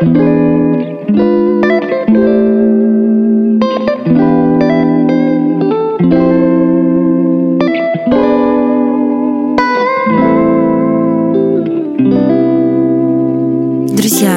[0.00, 0.12] Друзья,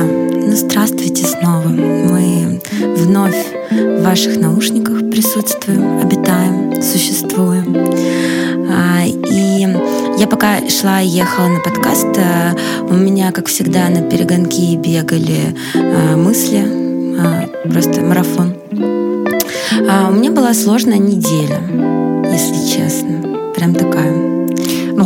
[0.04, 1.70] ну здравствуйте снова.
[1.70, 2.60] Мы
[2.98, 3.34] вновь
[3.72, 6.02] в ваших наушниках присутствуем,
[10.34, 12.56] пока шла и ехала на подкаст, а,
[12.90, 16.66] у меня, как всегда, на перегонки бегали а, мысли,
[17.72, 18.56] просто марафон.
[18.72, 21.60] У меня была сложная неделя,
[22.32, 23.54] если честно.
[23.54, 24.23] Прям такая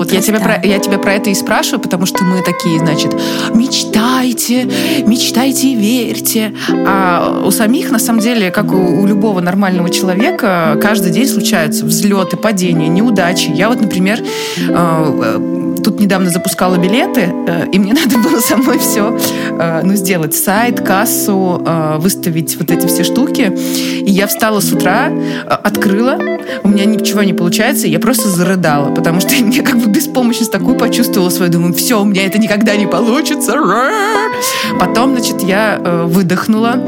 [0.08, 3.14] вот я тебя, про, я тебя про это и спрашиваю, потому что мы такие, значит,
[3.54, 4.64] мечтайте,
[5.06, 6.54] мечтайте и верьте.
[6.70, 11.86] А у самих, на самом деле, как у, у любого нормального человека, каждый день случаются
[11.86, 13.50] взлеты, падения, неудачи.
[13.50, 14.24] Я вот, например,
[14.58, 19.18] э, тут недавно запускала билеты, э, и мне надо было самой все
[19.50, 20.36] э, ну, сделать.
[20.36, 23.54] Сайт, кассу, э, выставить вот эти все штуки.
[24.02, 25.12] И я встала с утра,
[25.46, 26.18] открыла,
[26.64, 30.52] у меня ничего не получается, и я просто зарыдала, потому что я как бы беспомощность
[30.52, 31.52] такую почувствовала свою.
[31.52, 33.54] Думаю, все, у меня это никогда не получится.
[34.80, 36.84] Потом, значит, я выдохнула,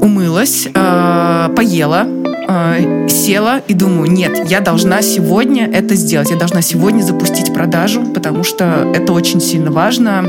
[0.00, 2.06] умылась, поела,
[2.48, 8.02] э, села и думаю, нет, я должна сегодня это сделать, я должна сегодня запустить продажу,
[8.14, 10.24] потому что это очень сильно важно.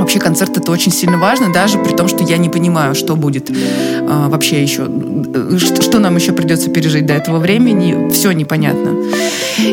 [0.00, 3.50] Вообще концерт это очень сильно важно, даже при том, что я не понимаю, что будет
[3.50, 8.96] э, вообще еще, э, что, что нам еще придется пережить до этого времени, все непонятно.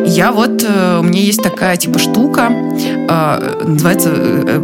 [0.05, 4.59] Я вот, э, у меня есть такая типа штука, э, называется э,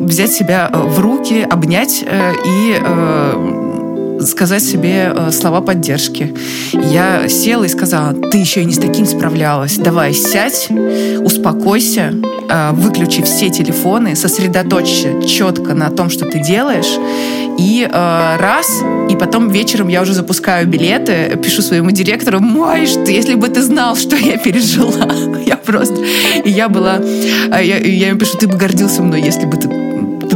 [0.00, 2.76] взять себя в руки, обнять и
[4.26, 6.34] сказать себе э, слова поддержки.
[6.72, 9.76] Я села и сказала, ты еще и не с таким справлялась.
[9.76, 10.68] Давай, сядь,
[11.20, 12.14] успокойся,
[12.48, 16.98] э, выключи все телефоны, сосредоточься четко на том, что ты делаешь,
[17.58, 23.10] и э, раз, и потом вечером я уже запускаю билеты, пишу своему директору, мой, что,
[23.10, 25.38] если бы ты знал, что я пережила.
[25.46, 25.96] я просто...
[26.44, 27.00] И я была...
[27.48, 29.81] Я, я ему пишу, ты бы гордился мной, если бы ты ты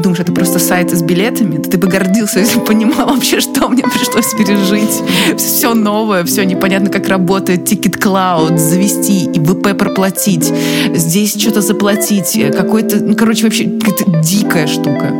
[0.07, 3.83] думаешь, это просто сайт с билетами, ты бы гордился, если бы понимал вообще, что мне
[3.83, 5.03] пришлось пережить.
[5.37, 7.71] Все новое, все непонятно, как работает.
[7.71, 10.53] Ticket Cloud, завести и ВП проплатить,
[10.95, 15.13] здесь что-то заплатить, какой-то, ну, короче, вообще какая-то дикая штука.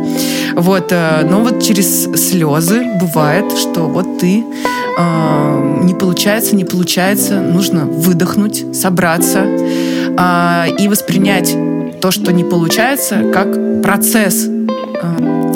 [0.55, 4.45] Вот, э, но вот через слезы бывает, что вот ты
[4.97, 11.55] э, не получается, не получается, нужно выдохнуть, собраться э, и воспринять
[11.99, 14.47] то, что не получается, как процесс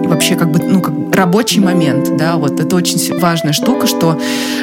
[0.07, 4.19] вообще как бы, ну, как рабочий момент, да, вот это очень важная штука, что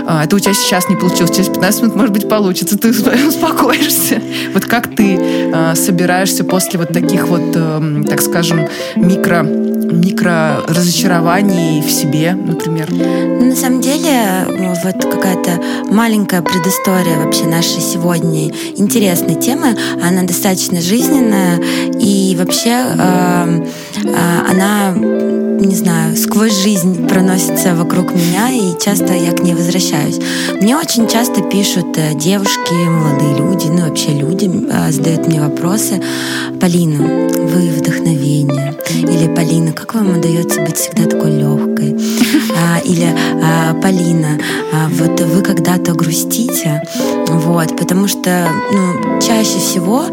[0.07, 2.91] э, это у тебя сейчас не получилось, через 15 минут, может быть, получится, ты
[3.29, 4.21] успокоишься.
[4.53, 8.67] Вот как ты э, собираешься после вот таких вот, э, так скажем,
[8.97, 12.91] микро микро разочарований в себе, например?
[12.93, 14.47] На самом деле,
[14.85, 15.61] вот какая-то
[15.91, 19.77] маленькая предыстория вообще нашей сегодня интересной темы.
[20.03, 21.61] Она достаточно жизненная
[21.99, 23.67] и вообще э,
[24.05, 24.95] э, она
[25.61, 30.19] не знаю, сквозь жизнь проносится вокруг меня, и часто я к ней возвращаюсь.
[30.61, 36.01] Мне очень часто пишут э, девушки, молодые люди, ну вообще люди, э, задают мне вопросы.
[36.61, 38.75] Полина, вы вдохновение.
[38.89, 41.97] Или Полина, как вам удается быть всегда такой легкой?
[42.57, 44.37] А, или а, Полина,
[44.73, 46.83] а, вот вы когда-то грустите,
[47.29, 50.07] вот, потому что ну, чаще всего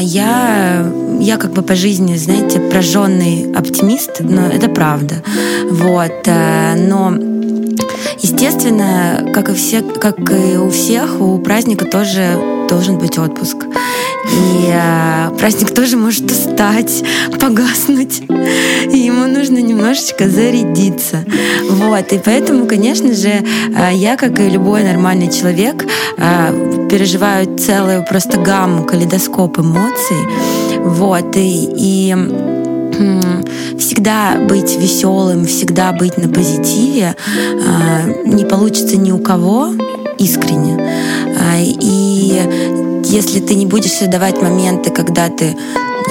[0.00, 5.22] я, я как бы по жизни, знаете, прожженный оптимист, но это правда,
[5.70, 7.14] вот, э, но
[8.20, 12.36] Естественно, как и, все, как и у всех, у праздника тоже
[12.68, 13.56] должен быть отпуск.
[14.32, 17.02] И э, праздник тоже может устать,
[17.40, 18.20] погаснуть.
[18.20, 21.24] И ему нужно немножечко зарядиться.
[21.70, 22.12] Вот.
[22.12, 25.86] И поэтому, конечно же, э, я, как и любой нормальный человек,
[26.18, 30.18] э, переживаю целую просто гамму, калейдоскоп эмоций.
[30.78, 31.36] Вот.
[31.36, 32.16] И, и
[33.78, 37.14] всегда быть веселым, всегда быть на позитиве
[38.24, 39.68] не получится ни у кого
[40.18, 40.76] искренне.
[41.80, 45.56] И если ты не будешь создавать моменты, когда ты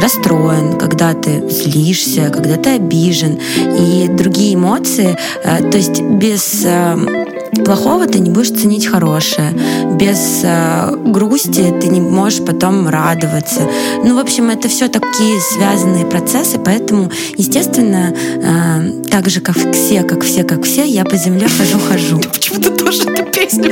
[0.01, 7.36] расстроен, когда ты злишься, когда ты обижен и другие эмоции, э, то есть без э,
[7.65, 9.51] плохого ты не будешь ценить хорошее.
[9.93, 13.61] Без э, грусти ты не можешь потом радоваться.
[14.03, 20.03] Ну, в общем, это все такие связанные процессы, поэтому, естественно, э, так же, как все,
[20.03, 22.19] как все, как все, я по земле хожу-хожу.
[22.19, 23.71] Почему-то тоже эту песню.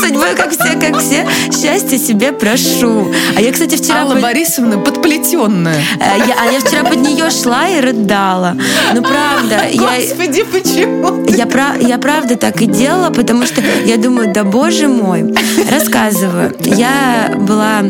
[0.00, 3.12] Судьбой, как все, как все, счастье себе прошу.
[3.36, 4.02] А я, кстати, вчера...
[4.02, 5.82] Алла Борисовна подплетенная.
[6.00, 8.56] Э, я, а я вчера под нее шла и рыдала.
[8.94, 9.62] Ну, правда.
[9.74, 11.24] Господи, я, почему?
[11.28, 15.34] Я, я правда так и делала, потому что я думаю, да боже мой.
[15.68, 16.54] Рассказываю.
[16.60, 17.82] Я была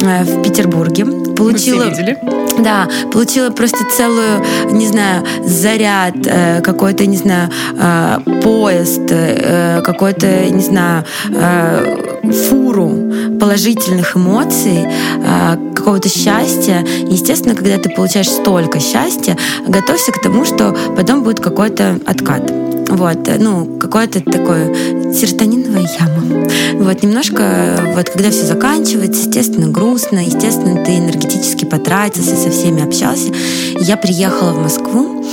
[0.00, 1.04] э, в Петербурге.
[1.04, 1.84] Получила...
[1.84, 2.18] Мы все видели.
[2.58, 10.26] Да, получила просто целую, не знаю, заряд, э, какой-то, не знаю, э, поезд, э, какой-то,
[10.50, 16.82] не знаю, э, фуру положительных эмоций, э, какого-то счастья.
[17.10, 22.50] Естественно, когда ты получаешь столько счастья, готовься к тому, что потом будет какой-то откат.
[22.88, 26.48] Вот, ну, какое-то такое серотониновая яма.
[26.74, 33.32] Вот, немножко, вот, когда все заканчивается, естественно, грустно, естественно, ты энергетически потратился, со всеми общался.
[33.78, 35.24] Я приехала в Москву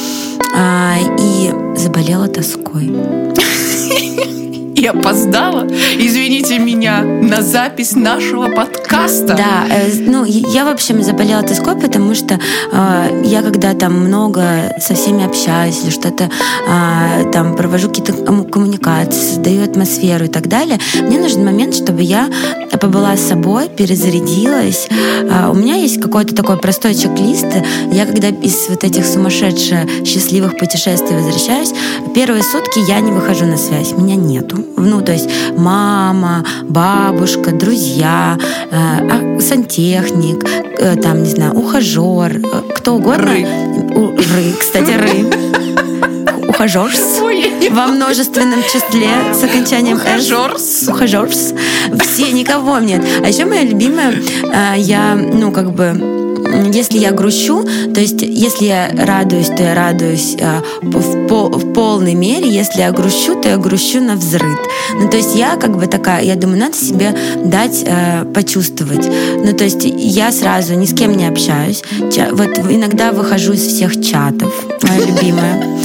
[0.56, 2.92] а, и заболела тоской
[4.86, 5.68] и опоздала,
[5.98, 9.34] извините меня, на запись нашего подкаста.
[9.36, 12.40] Да, э, ну, я, в общем, заболела тоской, потому что
[12.72, 16.30] э, я когда там много со всеми общаюсь или что-то
[16.68, 22.30] э, там провожу какие-то коммуникации, создаю атмосферу и так далее, мне нужен момент, чтобы я
[22.80, 24.88] побыла с собой, перезарядилась.
[24.92, 27.48] Э, у меня есть какой-то такой простой чек-лист.
[27.92, 31.74] Я когда из вот этих сумасшедших счастливых путешествий возвращаюсь,
[32.14, 38.38] первые сутки я не выхожу на связь, меня нету ну, то есть мама, бабушка, друзья,
[38.72, 40.45] э, а, сантехник,
[40.80, 43.25] э, там, не знаю, ухажер, э, кто угодно.
[43.25, 43.48] Ры.
[43.95, 45.25] У, ры, кстати, ры.
[46.48, 47.22] Ухажерс
[47.72, 50.88] во множественном числе с окончанием Ухажерс.
[50.88, 51.54] Ухажерс.
[52.01, 53.01] Все, никого нет.
[53.24, 56.25] А еще моя любимая, э, я, ну, как бы
[56.71, 57.63] если я грущу,
[57.94, 62.80] то есть если я радуюсь, то я радуюсь э, в, пол, в полной мере, если
[62.80, 64.59] я грущу, то я грущу на взрыв.
[65.00, 69.07] Ну, то есть я как бы такая, я думаю, надо себе дать э, почувствовать.
[69.44, 71.83] Ну, то есть я сразу ни с кем не общаюсь.
[72.31, 74.53] Вот иногда выхожу из всех чатов,
[74.83, 75.75] моя любимая.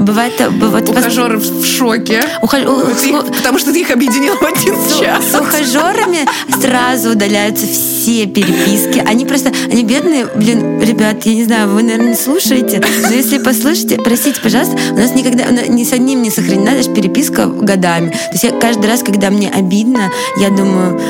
[0.00, 2.22] Бывает, бывает ухажеры в шоке.
[2.40, 2.62] Ухаж...
[2.62, 5.24] Их, потому что ты их объединил в один час.
[5.30, 6.26] С ухажерами
[6.60, 9.02] сразу удаляются все переписки.
[9.06, 13.96] Они просто, они бедные, блин, ребят, я не знаю, вы, наверное, слушаете, но если послушаете,
[13.96, 18.10] простите, пожалуйста, у нас никогда ни с одним не сохранена даже переписка годами.
[18.10, 21.00] То есть я каждый раз, когда мне обидно, я думаю,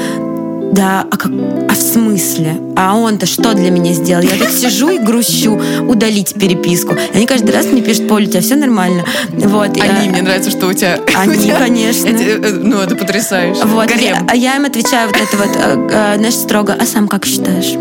[0.72, 1.30] да, а, как,
[1.68, 2.58] а в смысле?
[2.76, 4.22] А он-то что для меня сделал?
[4.22, 6.96] Я тут сижу и грущу, удалить переписку.
[7.14, 9.04] Они каждый раз мне пишут, Поль, у тебя все нормально.
[9.32, 10.10] Вот, они, я...
[10.10, 10.98] мне нравится, что у тебя...
[11.14, 11.58] Они, у тебя...
[11.58, 12.08] конечно.
[12.08, 13.64] Это, э, ну, это потрясающе.
[13.66, 17.06] Вот, я, а я им отвечаю вот это вот, э, э, знаешь, строго, а сам
[17.06, 17.76] как считаешь?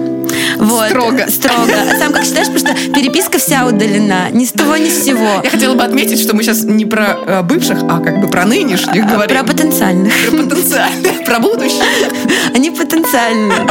[0.58, 0.90] Вот.
[0.90, 1.26] Строго.
[1.30, 1.74] Строго.
[1.92, 4.30] А сам как считаешь, потому что переписка вся удалена.
[4.32, 5.42] Ни с того, ни с сего.
[5.44, 8.46] Я хотела бы отметить, что мы сейчас не про э, бывших, а как бы про
[8.46, 9.38] нынешних а, говорим.
[9.38, 10.14] Про потенциальных.
[10.30, 11.26] Про потенциальных.
[11.26, 11.84] Про будущих.
[12.56, 13.68] Они потенциальные.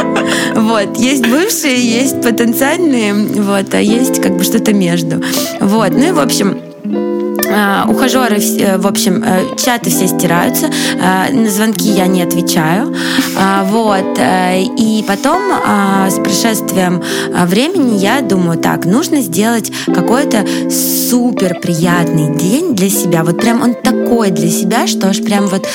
[0.55, 0.97] Вот.
[0.97, 5.23] Есть бывшие, есть потенциальные, вот, а есть как бы что-то между.
[5.59, 5.91] Вот.
[5.91, 6.60] Ну и в общем,
[7.87, 12.95] ухажеры, э, в общем, э, чаты все стираются, э, на звонки я не отвечаю.
[13.37, 14.19] А, вот.
[14.77, 15.41] И потом
[16.09, 17.01] с прошествием
[17.45, 23.23] времени я думаю, так, нужно сделать какой-то супер приятный день для себя.
[23.23, 25.67] Вот прям он такой для себя, что аж прям вот,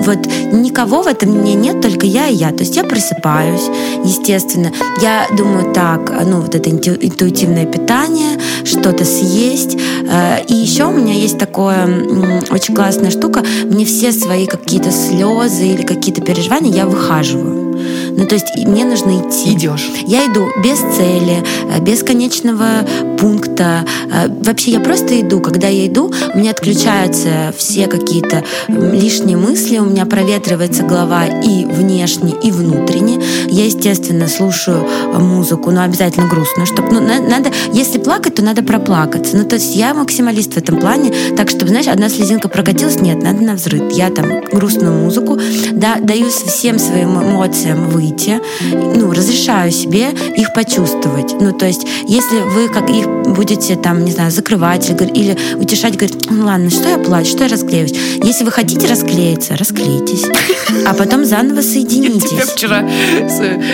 [0.00, 0.18] вот
[0.52, 2.50] никого в этом мне нет, только я и я.
[2.50, 3.68] То есть я просыпаюсь,
[4.04, 4.72] естественно.
[5.02, 9.76] Я думаю, так, ну вот это интуитивное питание, что-то съесть.
[10.48, 11.86] И еще у меня есть такое
[12.50, 13.44] очень классная штука.
[13.64, 17.57] Мне все свои какие-то слезы или какие-то переживания я выхаживаю.
[18.18, 19.52] Ну, то есть мне нужно идти.
[19.52, 19.88] Идешь.
[20.04, 22.84] Я иду без цели, э, без конечного
[23.16, 23.84] пункта.
[24.12, 25.38] Э, вообще я просто иду.
[25.40, 31.64] Когда я иду, у меня отключаются все какие-то лишние мысли, у меня проветривается голова и
[31.64, 33.20] внешне, и внутренне.
[33.46, 34.84] Я, естественно, слушаю
[35.14, 39.36] музыку, но обязательно грустную, чтобы, ну, надо, если плакать, то надо проплакаться.
[39.36, 43.22] Ну, то есть я максималист в этом плане, так, чтобы, знаешь, одна слезинка прокатилась, нет,
[43.22, 43.92] надо на взрыв.
[43.92, 45.38] Я там грустную музыку,
[45.70, 48.40] да, даю всем своим эмоциям выйти выйти,
[48.72, 51.34] ну, разрешаю себе их почувствовать.
[51.40, 55.96] Ну, то есть, если вы как их будете там, не знаю, закрывать или, или утешать,
[55.96, 57.94] говорить, ну ладно, что я плачу, что я расклеюсь.
[58.22, 60.24] Если вы хотите расклеиться, расклейтесь,
[60.86, 62.32] а потом заново соединитесь.
[62.32, 62.88] Я вчера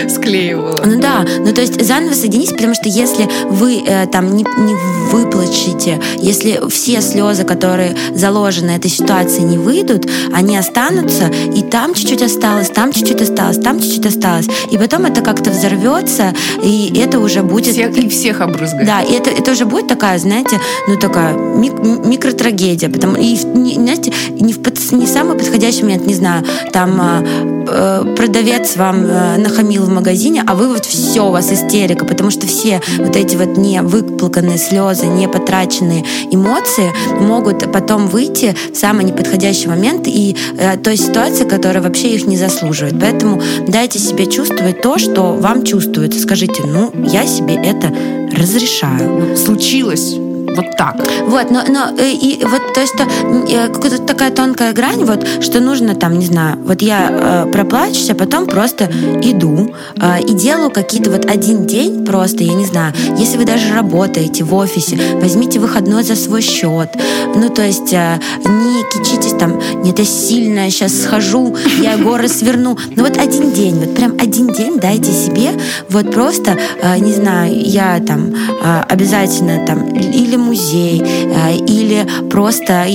[0.09, 0.81] склеивала.
[0.85, 4.75] Ну да, ну то есть заново соединитесь, потому что если вы э, там не, не
[5.11, 12.21] выплачете, если все слезы, которые заложены этой ситуации, не выйдут, они останутся, и там чуть-чуть
[12.21, 14.24] осталось, там чуть-чуть осталось, там чуть-чуть осталось.
[14.71, 17.73] И потом это как-то взорвется, и это уже будет...
[17.73, 18.85] Всех, и всех обрызгает.
[18.85, 21.73] Да, и это, это уже будет такая, знаете, ну такая мик
[22.05, 22.89] микротрагедия.
[22.89, 24.59] Потому, и, не, знаете, не в
[24.91, 27.23] не самый подходящий момент, не знаю, там а,
[27.67, 32.31] э, продавец вам э, нахамил в магазине, а вы вот все, у вас истерика, потому
[32.31, 38.77] что все вот эти вот не выплаканные слезы, не потраченные эмоции могут потом выйти в
[38.77, 42.99] самый неподходящий момент и э, той ситуации, которая вообще их не заслуживает.
[42.99, 46.19] Поэтому дайте себе чувствовать то, что вам чувствуется.
[46.19, 47.93] Скажите, ну, я себе это
[48.37, 49.35] разрешаю.
[49.35, 50.17] Случилось
[50.55, 50.95] вот так.
[51.27, 55.59] Вот, но, но э, и вот то, что э, какая-то такая тонкая грань, вот, что
[55.59, 60.71] нужно там, не знаю, вот я э, проплачусь, а потом просто иду э, и делаю
[60.71, 65.59] какие-то вот один день просто, я не знаю, если вы даже работаете в офисе, возьмите
[65.59, 66.89] выходной за свой счет,
[67.35, 72.77] ну, то есть э, не кичитесь там, нет, я сильная, сейчас схожу, я горы сверну,
[72.95, 75.51] ну, вот один день, вот прям один день дайте себе,
[75.89, 82.85] вот просто, э, не знаю, я там э, обязательно там или музей, э, или просто,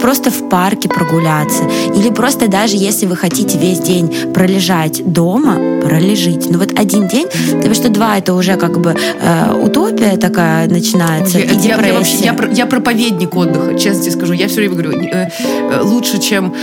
[0.00, 6.50] просто в парке прогуляться, или просто даже если вы хотите весь день пролежать дома, пролежите.
[6.50, 11.38] Но вот один день, потому что два это уже как бы э, утопия такая начинается.
[11.38, 14.32] Я, и я, я, вообще, я, я проповедник отдыха, честно тебе скажу.
[14.32, 15.28] Я все время говорю, э,
[15.82, 16.54] лучше, чем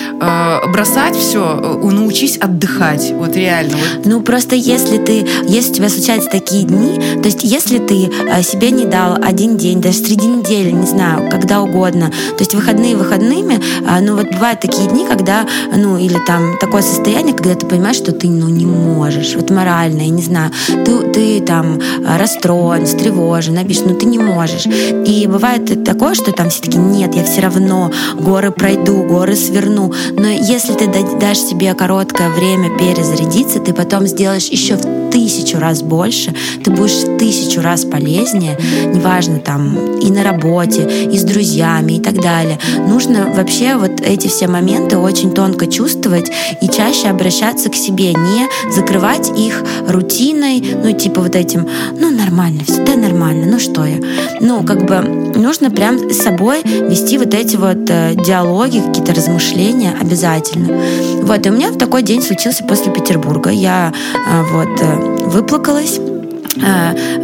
[0.72, 3.12] бросать все, научись отдыхать.
[3.14, 3.76] Вот реально.
[3.76, 4.06] Вот.
[4.06, 8.10] Ну просто если ты, если у тебя случаются такие дни, то есть если ты
[8.44, 12.10] себе не дал один день, даже среди недели, не знаю, когда угодно.
[12.10, 15.46] То есть выходные выходными, а, ну вот бывают такие дни, когда,
[15.76, 20.02] ну или там такое состояние, когда ты понимаешь, что ты, ну не можешь, вот морально,
[20.02, 24.66] я не знаю, ты, ты там а, расстроен, встревожен, обижен, ну ты не можешь.
[24.66, 29.94] И бывает такое, что там все таки нет, я все равно горы пройду, горы сверну.
[30.14, 30.88] Но если ты
[31.20, 36.34] дашь себе короткое время перезарядиться, ты потом сделаешь еще в тысячу раз больше,
[36.64, 38.58] ты будешь в тысячу раз полезнее,
[38.94, 42.60] неважно там и на работе, и с друзьями и так далее.
[42.88, 48.48] Нужно вообще вот эти все моменты очень тонко чувствовать и чаще обращаться к себе, не
[48.72, 51.68] закрывать их рутиной, ну типа вот этим,
[52.00, 53.98] ну нормально, все, да нормально, ну что я.
[54.42, 55.02] Ну как бы
[55.36, 60.80] нужно прям с собой вести вот эти вот э, диалоги, какие-то размышления обязательно.
[61.22, 63.50] Вот, и у меня в такой день случился после Петербурга.
[63.50, 64.96] Я э, вот э,
[65.28, 66.00] выплакалась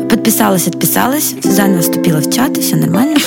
[0.10, 3.18] подписалась, отписалась, заново вступила в чат, и все нормально.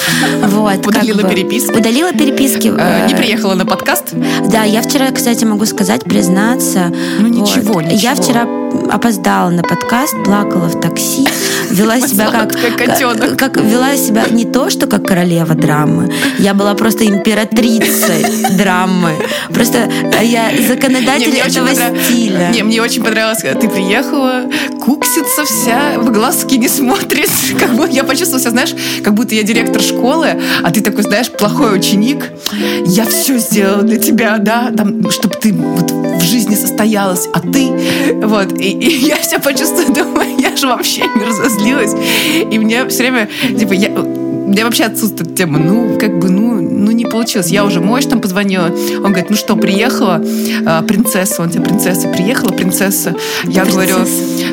[0.46, 1.76] Вот, удалила как бы, переписки.
[1.76, 2.72] Удалила переписки.
[2.76, 4.14] Э, не приехала на подкаст?
[4.50, 6.92] Да, я вчера, кстати, могу сказать, признаться.
[7.20, 7.84] Ну ничего, вот.
[7.84, 7.98] ничего.
[7.98, 11.26] Я вчера опоздала на подкаст, плакала в такси,
[11.70, 16.12] вела себя как, как, как вела себя не то, что как королева драмы.
[16.38, 19.12] Я была просто императрицей драмы.
[19.52, 19.90] Просто
[20.22, 22.50] я законодатель не, этого стиля.
[22.52, 24.42] Не, мне очень понравилось, когда ты приехала,
[24.84, 27.30] куксится вся, в глазки не смотрит.
[27.58, 31.30] Как бы я почувствовала себя, знаешь, как будто я директор школы, а ты такой, знаешь,
[31.30, 32.30] плохой ученик.
[32.86, 37.72] Я все сделала для тебя, да, там, чтобы ты вот в жизни состоялась, а ты
[38.22, 38.52] вот.
[38.66, 41.94] И, и я все почувствовала, думаю, я же вообще не разозлилась.
[42.50, 45.58] И мне все время, типа, я, у меня вообще отсутствует тема.
[45.58, 47.48] Ну, как бы, ну, ну не получилось.
[47.48, 48.66] Я уже мощь там позвонила.
[48.66, 50.22] Он говорит, ну что, приехала
[50.64, 51.42] а, принцесса.
[51.42, 53.16] Он тебе принцесса приехала, принцесса.
[53.44, 53.72] Я принцесса.
[53.72, 53.96] говорю,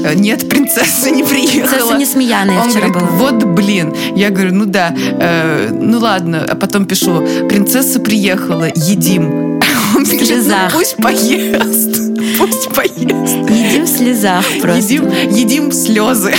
[0.03, 1.69] «Э, нет, принцесса не приехала.
[1.69, 3.31] Принцесса не смеяная Он вчера говорит, была.
[3.31, 3.93] вот блин.
[4.15, 6.43] Я говорю, ну да, э, ну ладно.
[6.49, 9.61] А потом пишу, принцесса приехала, едим.
[9.95, 10.73] Он слезах.
[10.73, 12.02] Ну, пусть поест.
[12.37, 13.49] Пусть поест.
[13.49, 14.79] Едим в слезах просто.
[14.79, 16.33] Едим, едим слезы.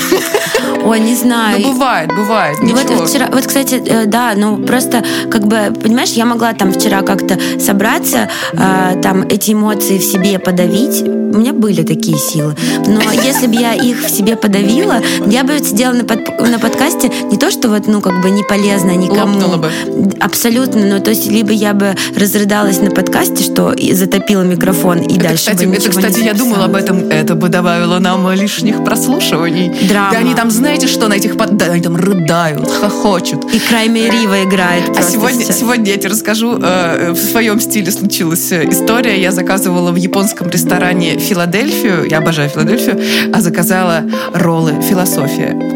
[0.84, 1.60] Ой, не знаю.
[1.60, 2.58] Ну, бывает, бывает.
[2.60, 6.72] Ну, вот, вчера, вот, кстати, э, да, ну просто, как бы, понимаешь, я могла там
[6.72, 11.23] вчера как-то собраться, э, там эти эмоции в себе подавить.
[11.34, 12.54] У меня были такие силы.
[12.86, 17.10] Но если бы я их в себе подавила, я бы сидела на, под, на подкасте
[17.28, 19.32] не то, что вот, ну, как бы не полезно никому.
[19.32, 19.72] Лопнула бы.
[20.20, 20.86] Абсолютно.
[20.86, 25.24] Ну, то есть, либо я бы разрыдалась на подкасте, что и затопила микрофон, и Это,
[25.24, 26.98] дальше кстати, бы Это, кстати, я думала об этом.
[27.10, 29.72] Это бы добавило нам лишних прослушиваний.
[29.88, 30.12] Драма.
[30.12, 31.36] Да они там, знаете, что на этих...
[31.36, 33.52] Да, они там рыдают, хохочут.
[33.52, 34.96] И Крайме Рива играет.
[34.96, 39.20] А сегодня, сегодня я тебе расскажу, э, в своем стиле случилась э, история.
[39.20, 42.08] Я заказывала в японском ресторане Филадельфию.
[42.08, 43.00] Я обожаю Филадельфию.
[43.32, 45.74] А заказала роллы «Философия».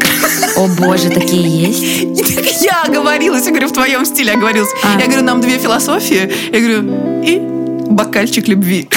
[0.55, 2.63] О боже, такие есть?
[2.63, 4.69] Я оговорилась, я говорю, в твоем стиле оговорилась.
[4.83, 4.99] А.
[4.99, 6.31] Я говорю, нам две философии.
[6.51, 7.39] Я говорю, и
[7.89, 8.89] бокальчик любви.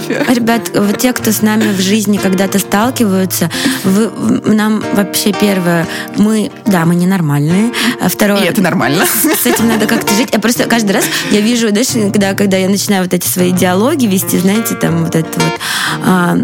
[0.00, 0.34] Философия.
[0.34, 3.50] Ребят, вот те, кто с нами в жизни когда-то сталкиваются,
[3.84, 4.10] вы,
[4.44, 5.86] нам вообще первое,
[6.16, 7.72] мы, да, мы ненормальные.
[8.00, 8.42] А второе...
[8.42, 9.04] И это нормально.
[9.06, 10.28] С этим надо как-то жить.
[10.32, 14.06] Я просто каждый раз, я вижу, знаешь, когда, когда я начинаю вот эти свои диалоги
[14.06, 15.60] вести, знаете, там вот это вот...
[16.04, 16.38] А,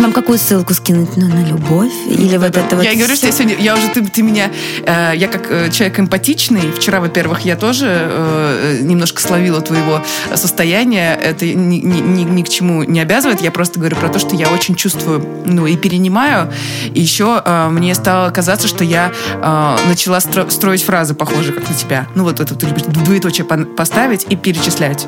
[0.00, 1.16] вам какую ссылку скинуть?
[1.16, 1.92] Ну, на любовь?
[2.08, 4.50] Или вот это вот Я говорю, что я сегодня, я уже, ты, ты меня,
[4.84, 10.02] э, я как э, человек эмпатичный, вчера, во-первых, я тоже э, немножко словила твоего
[10.34, 14.18] состояния, это ни, ни, ни, ни к чему не обязывает, я просто говорю про то,
[14.18, 16.52] что я очень чувствую, ну, и перенимаю,
[16.94, 21.68] и еще э, мне стало казаться, что я э, начала стро- строить фразы, похожие, как
[21.68, 22.06] на тебя.
[22.14, 25.06] Ну, вот это ты любишь двоеточие поставить и перечислять.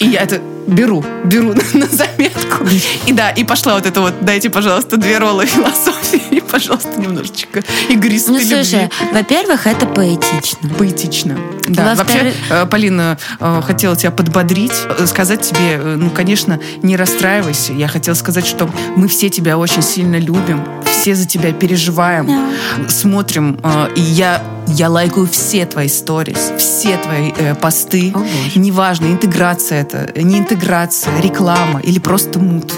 [0.00, 2.66] И я это беру, беру на заметку.
[3.06, 7.62] И да, и пошла вот это вот, дайте, пожалуйста, две роллы философии и, пожалуйста, немножечко
[7.88, 10.68] игристой Ну, слушай, во-первых, это поэтично.
[10.78, 11.38] Поэтично.
[11.68, 17.72] Да, вообще, э, Полина, э, хотела тебя подбодрить, э, сказать тебе, ну, конечно, не расстраивайся.
[17.72, 22.88] Я хотела сказать, что мы все тебя очень сильно любим, все за тебя переживаем, yeah.
[22.88, 23.60] смотрим,
[23.94, 28.12] и я я лайкаю все твои сторис, все твои э, посты.
[28.14, 32.72] Oh, Неважно, интеграция это, не интеграция, реклама или просто мут.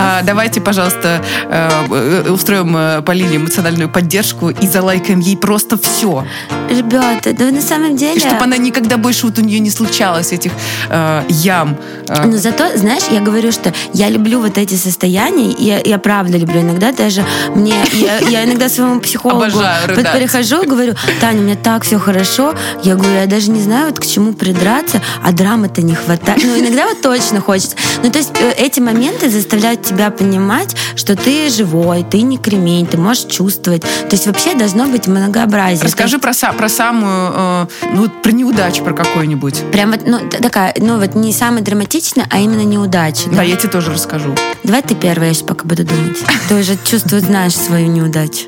[0.00, 6.24] А, давайте, пожалуйста, э, э, устроим э, Полине эмоциональную поддержку и залайкаем ей просто все.
[6.68, 8.20] Ребята, да на самом деле...
[8.20, 10.52] Чтобы она никогда больше вот у нее не случалось этих
[10.88, 11.76] э, ям.
[12.24, 16.38] Но зато, знаешь, я говорю, что я люблю вот эти состояния, и я, я правда
[16.38, 16.60] люблю.
[16.60, 17.74] Иногда даже мне...
[17.92, 22.54] Я, я иногда своему психологу Обожаю, перехожу, говорю, Таня, у меня так все хорошо.
[22.82, 26.42] Я говорю, я даже не знаю, вот к чему придраться, а драмы-то не хватает.
[26.44, 27.76] Ну, иногда вот точно хочется.
[28.02, 32.96] Ну, то есть эти моменты заставляют тебя понимать, что ты живой, ты не кремень, ты
[32.96, 33.82] можешь чувствовать.
[33.82, 35.84] То есть вообще должно быть многообразие.
[35.84, 39.70] Расскажи про, про самую, э, ну, про неудачу про какую-нибудь.
[39.70, 43.30] Прям вот, ну, такая, ну, вот не самая драматичная, а именно неудача.
[43.30, 44.34] Да, да я тебе тоже расскажу.
[44.64, 46.18] Давай ты первая, я сейчас пока буду думать.
[46.48, 48.46] Ты уже чувствуешь, знаешь свою неудачу.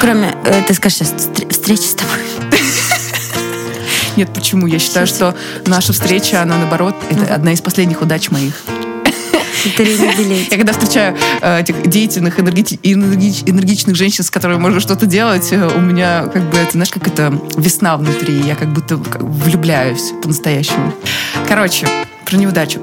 [0.00, 1.08] Кроме, э, ты скажешь,
[1.50, 2.20] встреча с тобой.
[4.16, 4.66] Нет, почему?
[4.66, 5.34] Я считаю, что
[5.66, 8.54] наша встреча, она наоборот, это одна из последних удач моих.
[10.50, 15.68] Я когда встречаю э, этих деятельных, энергич, энергичных женщин, с которыми можно что-то делать, э,
[15.74, 18.40] у меня как бы это, знаешь, как это весна внутри.
[18.40, 20.92] Я как будто влюбляюсь по-настоящему.
[21.48, 21.86] Короче,
[22.24, 22.80] про неудачу.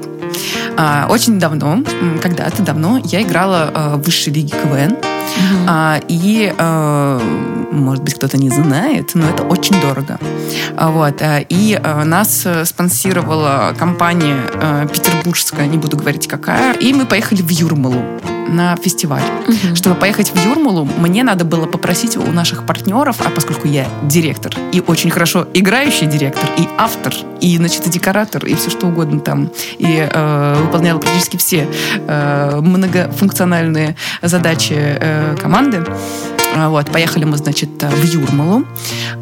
[0.76, 1.82] А, очень давно,
[2.22, 4.96] когда-то давно, я играла э, в высшей лиге КВН.
[5.20, 5.66] Uh-huh.
[5.68, 7.20] А, и, а,
[7.70, 10.18] может быть, кто-то не знает, но это очень дорого.
[10.76, 11.22] А, вот.
[11.22, 17.42] А, и а, нас спонсировала компания а, петербургская, не буду говорить какая, и мы поехали
[17.42, 18.02] в Юрмалу
[18.50, 19.22] на фестиваль.
[19.46, 19.76] Угу.
[19.76, 24.52] Чтобы поехать в Юрмалу, мне надо было попросить у наших партнеров, а поскольку я директор,
[24.72, 29.20] и очень хорошо играющий директор, и автор, и, значит, и декоратор, и все что угодно
[29.20, 31.68] там, и э, выполняла практически все
[32.06, 35.84] э, многофункциональные задачи э, команды,
[36.56, 38.66] а, вот, поехали мы, значит, в Юрмалу,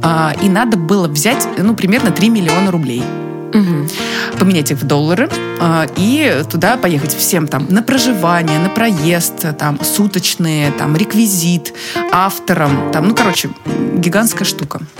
[0.02, 3.02] а, и надо было взять, ну, примерно 3 миллиона рублей.
[3.52, 4.38] Угу.
[4.38, 5.28] Поменять их в доллары
[5.60, 11.72] э, и туда поехать всем там на проживание, на проезд, там суточные, там реквизит,
[12.12, 13.50] автором, там, ну, короче,
[13.94, 14.80] гигантская штука.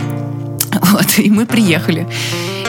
[0.93, 2.07] Вот, и мы приехали.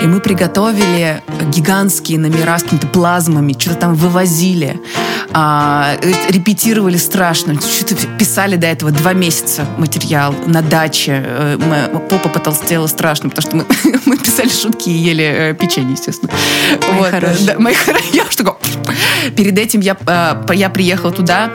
[0.01, 1.21] И мы приготовили
[1.53, 4.79] гигантские номера с какими-то плазмами, что-то там вывозили,
[5.31, 5.95] а,
[6.29, 11.23] репетировали страшно, что-то писали до этого два месяца материал на даче.
[11.25, 15.93] Э, мы, попа потолстела страшно, потому что мы, мы писали шутки и ели э, печенье,
[15.93, 16.31] естественно.
[16.87, 17.47] Мои вот, хорошие.
[17.47, 17.73] Да, мои
[18.13, 18.57] я что
[19.35, 21.51] Перед этим я, э, я приехала туда,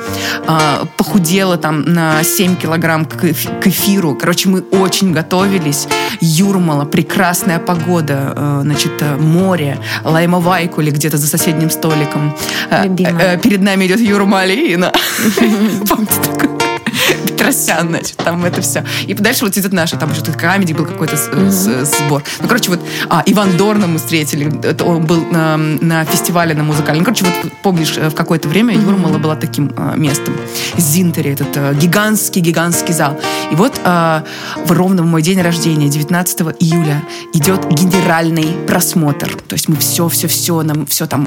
[0.97, 4.14] похудела там на 7 килограмм к эфиру.
[4.14, 5.88] Короче, мы очень готовились.
[6.20, 12.35] Юрмала, прекрасная погода, Э, значит, море, Лаймовайку или где-то за соседним столиком.
[12.83, 13.38] Любимая.
[13.38, 14.92] Перед нами идет Юра Малина.
[15.88, 16.73] Помните такое?
[17.27, 18.85] Петросян, значит, там это все.
[19.07, 22.23] И дальше вот идет наши, там еще тут камеди был какой-то сбор.
[22.40, 26.64] Ну, короче, вот, а, Иван Дорна мы встретили, это он был на, на фестивале на
[26.64, 27.01] музыкальном.
[27.01, 30.35] Ну, короче, вот помнишь, э, в какое-то время Юрмала была таким а, местом.
[30.77, 33.19] Зинтере, этот а, гигантский-гигантский зал.
[33.51, 34.25] И вот а,
[34.64, 39.31] в ровно в мой день рождения, 19 июля, идет генеральный просмотр.
[39.49, 41.27] То есть мы все-все-все, нам все там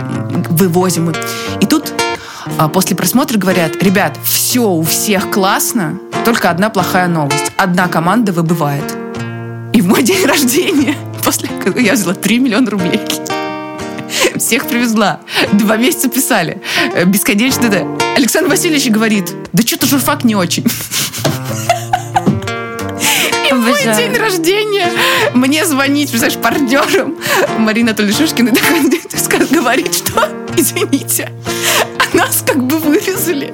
[0.50, 1.14] вывозим.
[1.62, 1.94] И тут
[2.74, 7.52] после просмотра говорят, ребят, все у всех классно, только одна плохая новость.
[7.58, 8.84] Одна команда выбывает.
[9.74, 13.02] И в мой день рождения, после я взяла 3 миллиона рублей.
[14.38, 15.20] Всех привезла.
[15.54, 16.62] Два месяца писали.
[16.94, 17.86] Э, бесконечно, да.
[18.16, 20.66] Александр Васильевич говорит, да что-то журфак не очень.
[23.50, 24.92] И в мой день рождения
[25.34, 27.16] мне звонить, представляешь, партнером
[27.60, 28.52] Марина Анатольевна Шишкина
[29.52, 30.28] говорит, что,
[30.62, 31.32] извините,
[32.14, 33.54] нас как бы вырезали.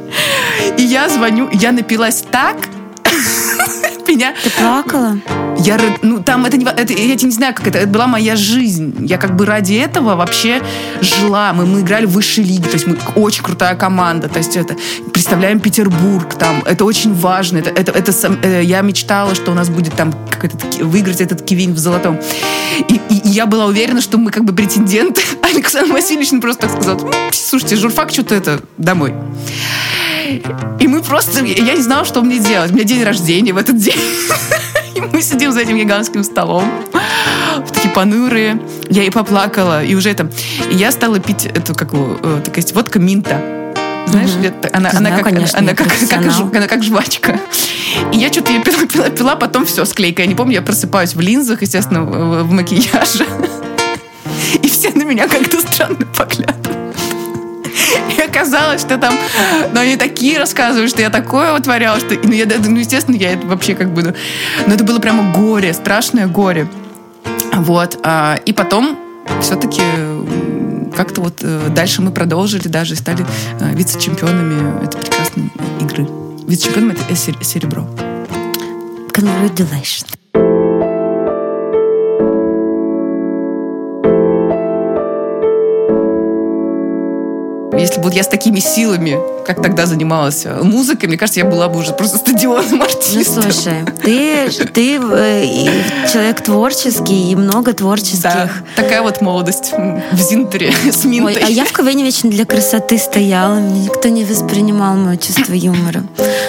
[0.78, 2.58] И я звоню, я напилась так,
[4.13, 4.34] меня...
[4.44, 5.18] Ты плакала?
[5.60, 8.96] Я, ну, там это, не, это, я не знаю, как это, это была моя жизнь.
[9.00, 10.62] Я как бы ради этого вообще
[11.02, 11.54] жила.
[11.54, 14.76] Мы, мы играли в высшей лиге, то есть мы очень крутая команда, то есть это
[15.12, 17.60] представляем Петербург, там, это очень важно.
[17.60, 21.44] Это, это, это, это я мечтала, что у нас будет там как этот, выиграть этот
[21.44, 22.20] кивин в золотом.
[22.89, 25.22] И, и, и я была уверена, что мы как бы претенденты.
[25.42, 27.00] Александр Васильевич просто так сказал,
[27.32, 29.13] слушайте, журфак что-то это, домой.
[30.80, 31.43] И мы просто...
[31.43, 32.72] Я не знала, что мне делать.
[32.72, 34.00] У меня день рождения в этот день.
[34.96, 36.69] И мы сидим за этим гигантским столом.
[37.74, 38.62] Такие понурые.
[38.89, 39.84] Я и поплакала.
[39.84, 40.30] И уже это...
[40.69, 43.41] И я стала пить эту, как э, такая есть водка минта.
[44.08, 44.46] Знаешь, угу.
[44.46, 47.39] это, она, она, знаю, как, конечно, она, как, как, она как жвачка.
[48.12, 50.22] И я что-то ее пила, пила, пила, потом все, склейка.
[50.22, 53.26] Я не помню, я просыпаюсь в линзах, естественно, в, в макияже.
[54.62, 56.83] И все на меня как-то странно поглядывают.
[58.17, 59.13] И оказалось, что там,
[59.73, 63.45] ну, они такие рассказывают, что я такое вытворяла, что, ну, я, ну, естественно, я это
[63.47, 64.15] вообще как бы,
[64.65, 66.67] но это было прямо горе, страшное горе.
[67.56, 68.97] Вот, а, и потом
[69.41, 69.82] все-таки
[70.95, 73.25] как-то вот э, дальше мы продолжили даже и стали
[73.60, 76.08] э, вице-чемпионами этой прекрасной игры.
[76.47, 77.88] Вице-чемпионом это серебро.
[79.12, 80.23] Congratulations.
[87.84, 91.67] Если бы я с такими силами, как тогда занималась э, музыкой, мне кажется, я была
[91.67, 93.43] бы уже просто стадионным артистом.
[93.46, 98.24] Ну, слушай, ты, ты э, человек творческий и много творческих.
[98.24, 99.74] Да, такая вот молодость
[100.13, 101.36] в Зинтере с Минтой.
[101.36, 105.52] Ой, а я в КВН вечно для красоты стояла, мне никто не воспринимал мое чувство
[105.52, 106.04] юмора.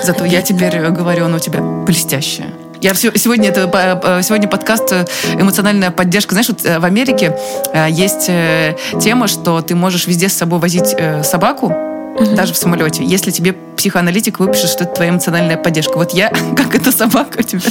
[0.04, 2.46] Зато я теперь говорю, оно у тебя блестящее.
[2.84, 5.06] Я сегодня это сегодня подкаст э,
[5.40, 6.34] эмоциональная поддержка.
[6.34, 7.34] Знаешь, вот э, в Америке
[7.72, 8.26] э, есть
[9.02, 12.36] тема, что ты можешь везде с собой возить собаку, угу.
[12.36, 15.96] даже в самолете, если тебе психоаналитик выпишет, что это твоя эмоциональная поддержка.
[15.96, 17.62] Вот я, как эта собака у тебя.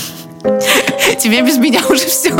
[1.19, 2.33] Тебе без меня уже все.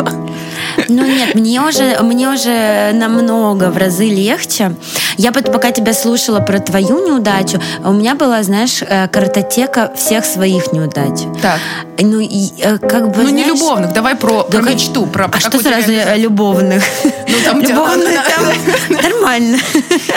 [0.88, 4.74] Ну нет, мне уже, мне уже намного в разы легче.
[5.16, 10.24] Я вот пока тебя слушала про твою неудачу, у меня была, знаешь, э, картотека всех
[10.24, 11.20] своих неудач.
[11.40, 11.60] Так.
[12.00, 14.74] Ну, и, э, как бы, Ну, знаешь, не любовных, давай про, да про как...
[14.74, 15.06] мечту.
[15.06, 16.16] Про, а что сразу тебя...
[16.16, 16.82] любовных?
[17.04, 19.58] Ну, там любовные, там нормально.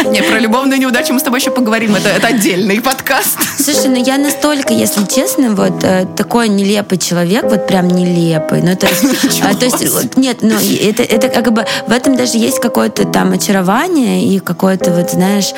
[0.06, 1.96] Не, про любовную неудачу мы с тобой еще поговорим.
[1.96, 3.38] Это, это отдельный подкаст.
[3.60, 8.62] Слушай, ну я настолько, если честно, вот э, такой нелепый человек, вот прям нелепый.
[8.62, 12.38] Ну, то есть, а, то есть нет, ну, это, это как бы в этом даже
[12.38, 15.54] есть какое-то там очарование и какое-то вот, знаешь,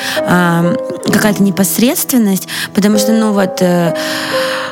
[1.10, 3.94] какая-то непосредственность, потому что, ну, вот э,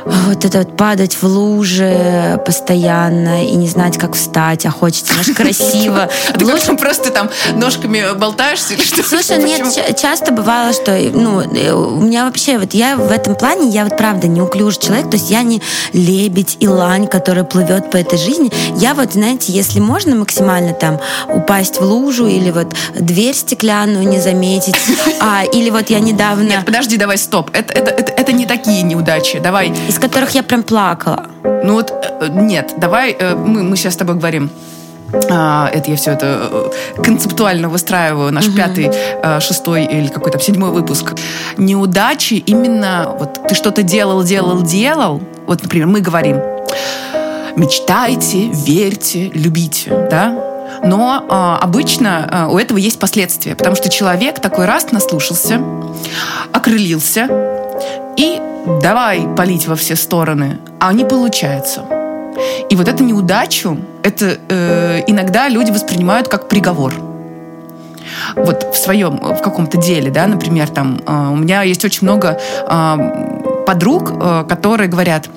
[0.05, 5.37] вот это вот падать в луже постоянно и не знать, как встать, а хочется, знаешь,
[5.37, 6.09] красиво.
[6.29, 9.03] А ты как просто там ножками болтаешься или что?
[9.03, 13.69] Слушай, нет, часто бывало, что, ну, э, у меня вообще, вот я в этом плане,
[13.71, 15.61] я вот правда неуклюжий человек, то есть я не
[15.93, 18.53] лебедь и лань, которая плывет по этой жизни.
[18.77, 24.21] Я вот, знаете, если можно максимально там упасть в лужу или вот дверь стеклянную не
[24.21, 24.77] заметить,
[25.21, 26.43] а, или вот я недавно...
[26.43, 27.51] Нет, подожди, давай, стоп.
[27.53, 29.39] Это, это, это, это не такие неудачи.
[29.39, 31.27] Давай из которых я прям плакала.
[31.65, 34.51] Ну вот, э, нет, давай, э, мы, мы сейчас с тобой говорим
[35.31, 38.57] а, это я все это э, концептуально выстраиваю, наш угу.
[38.57, 38.91] пятый,
[39.41, 41.15] шестой или какой то седьмой выпуск.
[41.57, 46.37] Неудачи именно, вот ты что-то делал, делал, делал, вот, например, мы говорим,
[47.59, 50.49] мечтайте, верьте, любите, да,
[50.83, 55.61] но э, обычно э, у этого есть последствия, потому что человек такой раз наслушался,
[56.53, 57.29] окрылился
[58.17, 58.41] и
[58.83, 61.85] давай палить во все стороны, а не получается.
[62.71, 66.95] И вот эту неудачу, это э, иногда люди воспринимают как приговор.
[68.37, 72.39] Вот в своем, в каком-то деле, да, например, там, э, у меня есть очень много
[73.69, 75.29] подруг, э, которые говорят,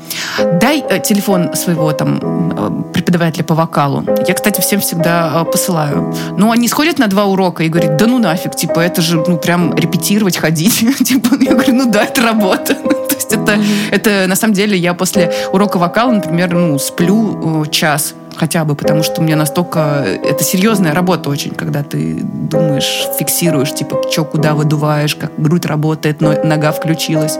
[0.61, 4.05] дай э, телефон своего там преподавателя по вокалу.
[4.25, 6.13] Я, кстати, всем всегда посылаю.
[6.37, 9.37] Но они сходят на два урока и говорят, да ну нафиг, типа, это же, ну,
[9.37, 10.79] прям репетировать, ходить.
[11.05, 12.73] типа, я говорю, ну да, это работа.
[13.09, 13.57] То есть это,
[13.91, 19.03] это, на самом деле, я после урока вокала, например, ну, сплю час хотя бы, потому
[19.03, 20.05] что у меня настолько...
[20.23, 26.21] Это серьезная работа очень, когда ты думаешь, фиксируешь, типа, что, куда выдуваешь, как грудь работает,
[26.21, 27.37] но нога включилась.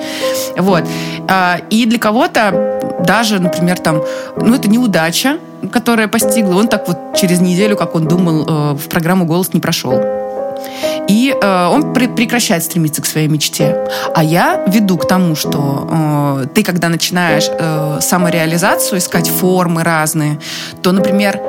[0.58, 0.84] Вот.
[1.28, 4.02] А, и для кого-то даже, например, там,
[4.38, 5.38] ну, это неудача,
[5.72, 6.56] которая постигла.
[6.56, 10.02] Он так вот через неделю, как он думал, э, в программу «Голос» не прошел.
[11.08, 13.88] И э, он при, прекращает стремиться к своей мечте.
[14.13, 20.39] А я веду к тому, что э, ты, когда начинаешь э, самореализацию, искать формы разные,
[20.82, 21.39] то, например,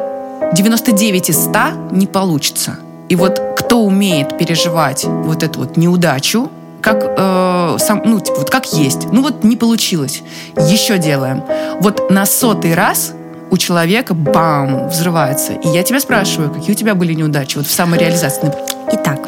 [0.52, 1.58] 99 из 100
[1.92, 2.78] не получится.
[3.08, 8.50] И вот кто умеет переживать вот эту вот неудачу, как э, сам, ну типа вот
[8.50, 10.22] как есть, ну вот не получилось,
[10.56, 11.42] еще делаем.
[11.80, 13.12] Вот на сотый раз
[13.52, 15.52] у человека бам взрывается.
[15.52, 18.50] И я тебя спрашиваю, какие у тебя были неудачи вот в самореализации?
[18.92, 19.20] Итак,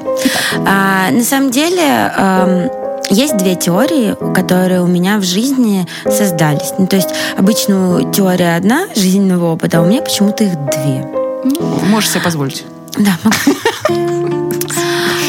[0.67, 2.13] а, на самом деле...
[2.17, 2.71] Эм...
[3.11, 6.73] Есть две теории, которые у меня в жизни создались.
[6.79, 11.07] Ну, то есть обычно теория одна жизненного опыта, а у меня почему-то их две.
[11.91, 12.65] Можешь себе позволить.
[12.99, 14.47] Да, могу.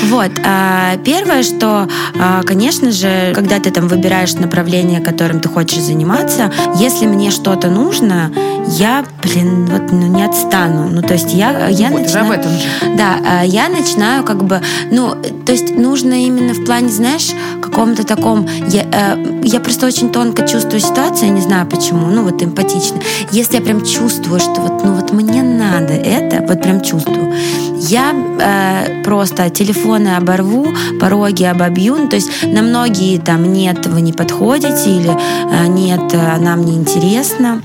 [0.03, 0.31] Вот.
[0.45, 1.87] А первое, что,
[2.19, 7.69] а, конечно же, когда ты там выбираешь направление, которым ты хочешь заниматься, если мне что-то
[7.69, 8.31] нужно,
[8.67, 10.89] я, блин, вот ну, не отстану.
[10.89, 12.25] Ну, то есть я, я вот, начинаю...
[12.25, 12.67] об этом же.
[12.97, 17.31] Да, а, я начинаю как бы, ну, то есть нужно именно в плане, знаешь,
[17.61, 18.47] каком-то таком...
[18.67, 22.99] Я, э, я просто очень тонко чувствую ситуацию, я не знаю почему, ну, вот эмпатично.
[23.31, 27.33] Если я прям чувствую, что вот, ну, вот мне надо это, вот прям чувствую,
[27.77, 29.49] я э, просто
[29.85, 30.67] телефоны оборву,
[30.99, 31.95] пороги обобью.
[31.95, 36.75] Ну, то есть на многие там нет, вы не подходите, или э, нет, она мне
[36.75, 37.61] интересна,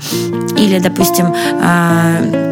[0.57, 2.50] или, допустим, э,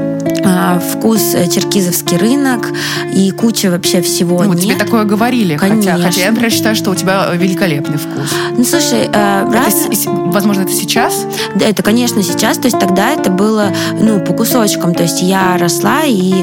[0.62, 2.68] а, вкус э, черкизовский рынок
[3.14, 4.64] и куча вообще всего ну, нет.
[4.64, 5.94] тебе такое говорили, Конечно.
[5.94, 8.30] хотя, хотя я, например, считаю, что у тебя великолепный вкус.
[8.58, 9.86] Ну, слушай, раз...
[9.90, 11.26] это, возможно, это сейчас?
[11.56, 15.58] Да, это, конечно, сейчас, то есть тогда это было, ну, по кусочкам, то есть я
[15.58, 16.34] росла, и,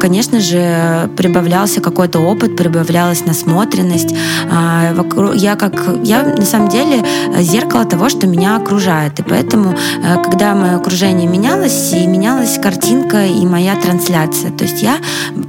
[0.00, 4.14] конечно же, прибавлялся какой-то опыт, прибавлялась насмотренность.
[4.50, 4.94] А,
[5.34, 7.04] я как, я на самом деле
[7.40, 13.26] зеркало того, что меня окружает, и поэтому, э, когда мое окружение менялось, и менялась картинка,
[13.26, 14.50] и моя трансляция.
[14.52, 14.98] То есть я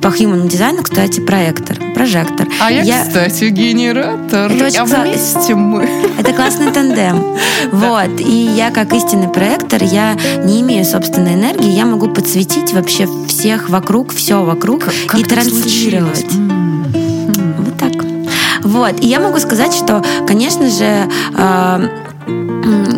[0.01, 2.47] по human дизайну, кстати, проектор, прожектор.
[2.59, 3.03] А я, я...
[3.03, 4.51] кстати, генератор.
[4.51, 5.03] Это очень а кла...
[5.03, 5.83] вместе мы.
[6.17, 7.23] Это классный тандем.
[7.71, 8.19] Вот.
[8.19, 13.69] И я, как истинный проектор, я не имею собственной энергии, я могу подсветить вообще всех
[13.69, 16.25] вокруг, все вокруг как, и транслировать.
[16.31, 17.93] Вот так.
[18.63, 18.99] Вот.
[19.01, 22.06] И я могу сказать, что, конечно же, э,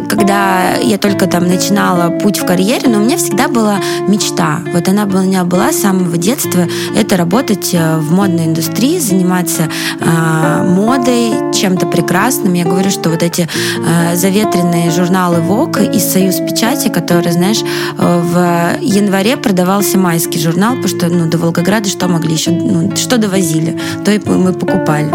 [0.09, 4.59] когда я только там начинала путь в карьере, но у меня всегда была мечта.
[4.73, 6.67] Вот она у меня была с самого детства.
[6.95, 9.69] Это работать э, в модной индустрии, заниматься
[9.99, 12.53] э, модой, чем-то прекрасным.
[12.53, 17.61] Я говорю, что вот эти э, заветренные журналы Vogue и Союз печати, которые, знаешь,
[17.97, 22.95] э, в январе продавался майский журнал, потому что ну, до Волгограда что могли еще, ну,
[22.95, 25.11] что довозили, то и мы покупали.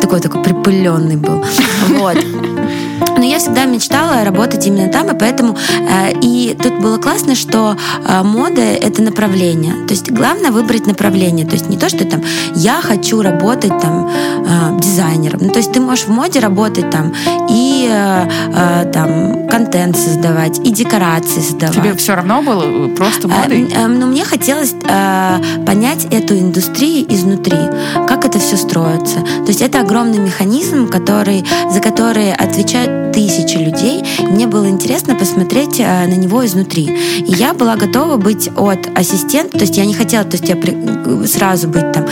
[0.00, 1.44] Такой такой припыленный был.
[1.88, 2.16] Вот.
[3.22, 5.56] Но я всегда мечтала работать именно там, и поэтому
[5.88, 9.74] э, и тут было классно, что э, мода это направление.
[9.86, 11.46] То есть главное выбрать направление.
[11.46, 12.20] То есть не то, что там
[12.56, 15.38] я хочу работать там э, дизайнером.
[15.40, 17.14] Ну, то есть ты можешь в моде работать там
[17.48, 17.88] и
[18.92, 21.76] там контент создавать, и декорации создавать.
[21.76, 23.68] Тебе все равно было просто модой?
[23.88, 24.74] Но мне хотелось
[25.66, 27.58] понять эту индустрию изнутри,
[28.08, 29.20] как это все строится.
[29.20, 35.80] То есть это огромный механизм, который, за который отвечают тысячи людей, мне было интересно посмотреть
[35.80, 36.84] э, на него изнутри.
[37.18, 40.56] И я была готова быть от ассистента, то есть я не хотела, то есть я
[40.56, 42.06] при, сразу быть там,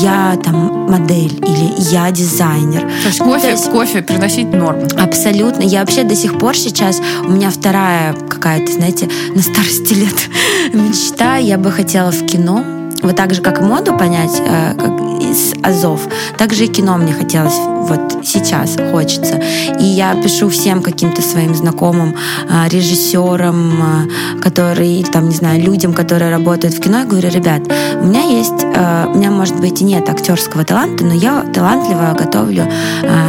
[0.00, 2.82] я там модель или я дизайнер.
[3.02, 4.86] То есть кофе, то есть, кофе приносить норм.
[4.96, 5.62] Абсолютно.
[5.62, 10.14] Я вообще до сих пор сейчас, у меня вторая какая-то, знаете, на старости лет
[10.72, 12.64] мечта, я бы хотела в кино,
[13.06, 14.90] вот так же, как и моду понять, э, как
[15.20, 16.00] из Азов,
[16.36, 19.40] так же и кино мне хотелось вот сейчас хочется.
[19.78, 22.16] И я пишу всем каким-то своим знакомым
[22.48, 27.62] э, режиссерам, э, которые, там, не знаю, людям, которые работают в кино, я говорю, ребят,
[28.00, 32.70] у меня есть, у меня, может быть, и нет актерского таланта, но я талантливо готовлю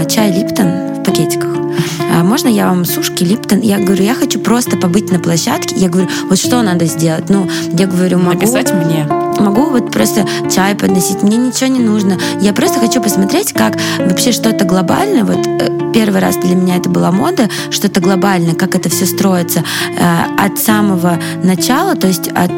[0.08, 1.67] чай Липтон в пакетиках.
[2.14, 3.62] А можно я вам сушки Липтон?
[3.62, 5.76] Я говорю, я хочу просто побыть на площадке.
[5.76, 7.30] Я говорю, вот что надо сделать?
[7.30, 8.40] Ну, я говорю, могу...
[8.40, 9.08] Написать мне.
[9.40, 12.18] Могу вот просто чай подносить, мне ничего не нужно.
[12.42, 16.90] Я просто хочу посмотреть, как вообще что-то глобальное, вот э, первый раз для меня это
[16.90, 19.64] была мода, что-то глобальное, как это все строится
[19.98, 22.52] э, от самого начала, то есть от,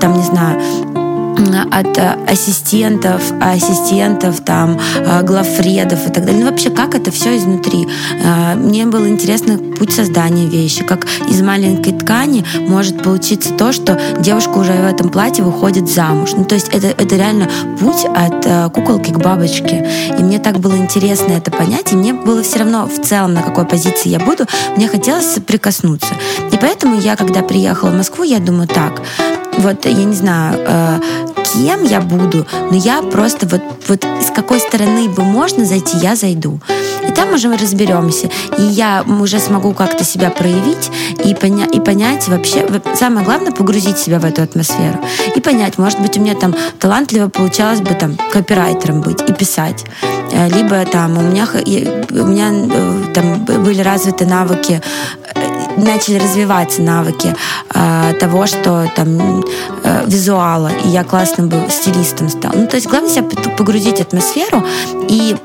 [0.00, 0.60] там, не знаю,
[1.70, 6.44] от э, ассистентов, ассистентов, там, э, главредов и так далее.
[6.44, 7.86] Ну, вообще, как это все изнутри.
[8.22, 13.98] Э, мне было интересно путь создания вещи, как из маленькой ткани может получиться то, что
[14.18, 16.32] девушка уже в этом платье выходит замуж.
[16.36, 19.88] Ну, то есть это, это реально путь от куколки к бабочке.
[20.18, 23.42] И мне так было интересно это понять, и мне было все равно в целом, на
[23.42, 26.14] какой позиции я буду, мне хотелось соприкоснуться.
[26.52, 29.00] И поэтому я, когда приехала в Москву, я думаю, так,
[29.58, 31.00] вот, я не знаю,
[31.52, 36.16] кем я буду, но я просто вот, вот с какой стороны бы можно зайти, я
[36.16, 36.60] зайду.
[37.06, 38.28] И там уже мы разберемся.
[38.58, 40.90] И я уже смогу как-то себя проявить
[41.24, 44.98] и, поня- и понять вообще, самое главное, погрузить себя в эту атмосферу.
[45.34, 49.84] И понять, может быть, у меня там талантливо получалось бы там копирайтером быть и писать.
[50.32, 54.82] Э, либо там у меня, у меня э, там были развиты навыки
[55.78, 57.34] начали развиваться навыки
[57.74, 59.44] э, того, что там
[59.84, 62.52] э, визуала, и я классным был стилистом стал.
[62.54, 63.24] Ну, то есть главное себя
[63.56, 64.64] погрузить в атмосферу
[65.08, 65.36] и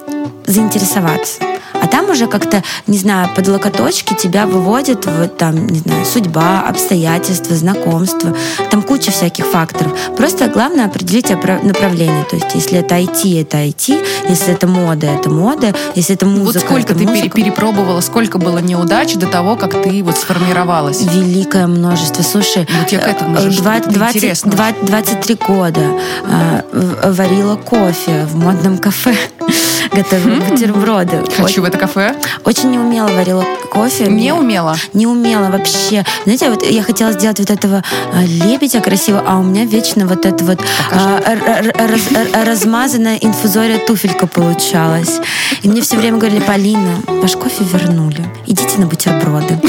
[0.48, 1.53] заинтересоваться.
[1.82, 6.62] А там уже как-то, не знаю, под локоточки тебя выводят вот там, не знаю, судьба,
[6.68, 8.36] обстоятельства, знакомства.
[8.70, 9.94] Там куча всяких факторов.
[10.16, 12.26] Просто главное определить направление.
[12.26, 14.06] То есть, если это IT, это IT.
[14.30, 15.74] Если это мода, это мода.
[15.96, 17.30] Если это музыка, Вот сколько это ты музыка.
[17.36, 21.02] перепробовала, сколько было неудач до того, как ты вот сформировалась?
[21.02, 22.24] Великое множество.
[22.24, 25.82] Слушай, вот я к этому уже 20, 20, 20, 23 года
[26.26, 26.62] э,
[27.12, 29.16] варила кофе в модном кафе
[29.94, 31.24] готовила бутерброды.
[31.38, 32.16] Хочу в это кафе.
[32.44, 34.06] Очень неумело варила кофе.
[34.08, 34.76] Не умела?
[34.94, 36.04] Не умела вообще.
[36.24, 40.26] Знаете, вот я хотела сделать вот этого э, лебедя красиво, а у меня вечно вот
[40.26, 40.60] это вот
[40.92, 41.22] а,
[42.46, 45.20] размазанная инфузория туфелька получалась.
[45.62, 48.26] И мне все время говорили, Полина, ваш кофе вернули.
[48.46, 49.60] Идите на бутерброды.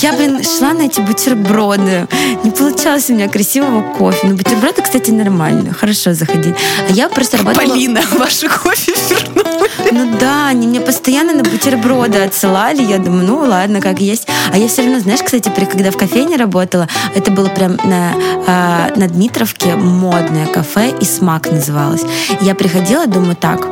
[0.00, 2.06] Я, блин, шла на эти бутерброды.
[2.42, 4.26] Не получалось у меня красивого кофе.
[4.26, 5.72] Но бутерброды, кстати, нормально.
[5.72, 6.54] Хорошо заходить.
[6.88, 7.66] А я просто работала...
[7.66, 9.70] Полина, ваше кофе вернули.
[9.92, 12.82] Ну да, они мне постоянно на бутерброды отсылали.
[12.82, 14.26] Я думаю, ну ладно, как есть.
[14.52, 18.14] А я все равно, знаешь, кстати, когда в кофейне работала, это было прям на,
[18.46, 22.02] э, на Дмитровке модное кафе, и «Смак» называлось.
[22.40, 23.66] Я приходила, думаю, так,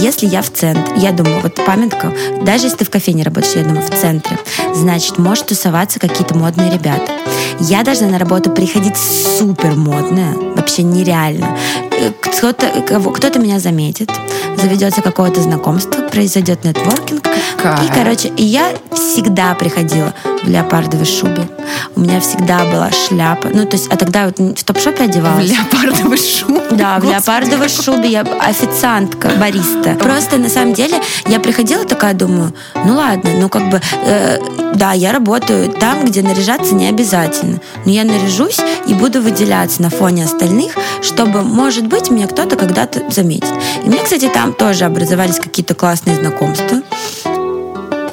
[0.00, 3.62] если я в центре, я думаю, вот памятка, даже если ты в кофейне работаешь, я
[3.62, 4.38] думаю, в центре,
[4.74, 7.12] значит, может тусоваться какие-то модные ребята.
[7.60, 11.56] Я должна на работу приходить супер модная, вообще нереально.
[11.92, 12.66] Э, кто-то,
[13.14, 14.10] кто-то меня заметит,
[14.56, 17.22] заведется какое-то знакомство, произойдет нетворкинг.
[17.56, 17.84] Какая?
[17.84, 20.12] И, короче, я всегда приходила
[20.44, 21.48] в леопардовой шубе.
[21.96, 23.48] У меня всегда была шляпа.
[23.52, 25.48] Ну, то есть, а тогда вот в топ-шопе одевалась.
[25.48, 26.60] В леопардовой шубе?
[26.70, 28.08] Да, в леопардовой шубе.
[28.08, 29.94] Я официантка, бариста.
[29.94, 32.52] Просто, на самом деле, я приходила такая, думаю,
[32.84, 34.38] ну ладно, ну как бы, э,
[34.74, 37.60] да, я работаю там, где наряжаться не обязательно.
[37.84, 43.02] Но я наряжусь и буду выделяться на фоне остальных, чтобы, может быть, меня кто-то когда-то
[43.10, 43.52] заметит.
[43.84, 46.82] И мне, кстати, там тоже образовались какие-то классные знакомства.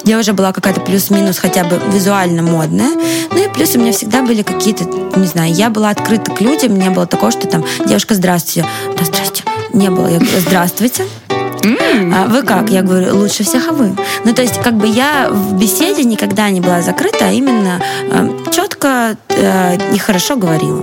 [0.04, 2.90] Я уже была какая-то плюс-минус хотя бы визуально модная.
[3.30, 4.84] Ну и плюс у меня всегда были какие-то,
[5.16, 8.68] не знаю, я была открыта к людям, не было такого, что там, девушка, здравствуйте.
[8.98, 9.44] Да, здравствуйте.
[9.72, 10.08] Не было.
[10.08, 11.04] Я говорю, здравствуйте.
[12.14, 12.70] А вы как?
[12.70, 13.96] Я говорю, лучше всех, а вы?
[14.24, 18.28] Ну, то есть, как бы я в беседе никогда не была закрыта, а именно э,
[18.50, 20.82] четко э, и хорошо говорила.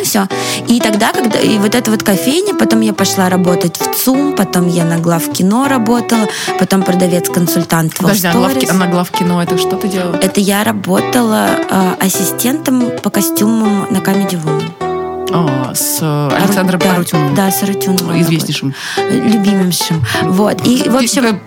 [0.00, 0.28] И все.
[0.68, 4.68] И тогда, когда и вот эта вот кофейня, потом я пошла работать в ЦУМ, потом
[4.68, 6.28] я на главкино работала,
[6.58, 10.16] потом продавец-консультант в Подожди, а, главки, а на главкино это что ты делала?
[10.16, 14.85] Это я работала э, ассистентом по костюмам на Comedy Woman.
[15.32, 15.98] А, с
[16.32, 17.34] Александром да, Арутюновым.
[17.34, 18.20] Да, с Арутюновым.
[18.20, 18.74] Известнейшим.
[18.96, 20.04] Любимейшим.
[20.24, 20.66] Вот.
[20.66, 21.40] И, в общем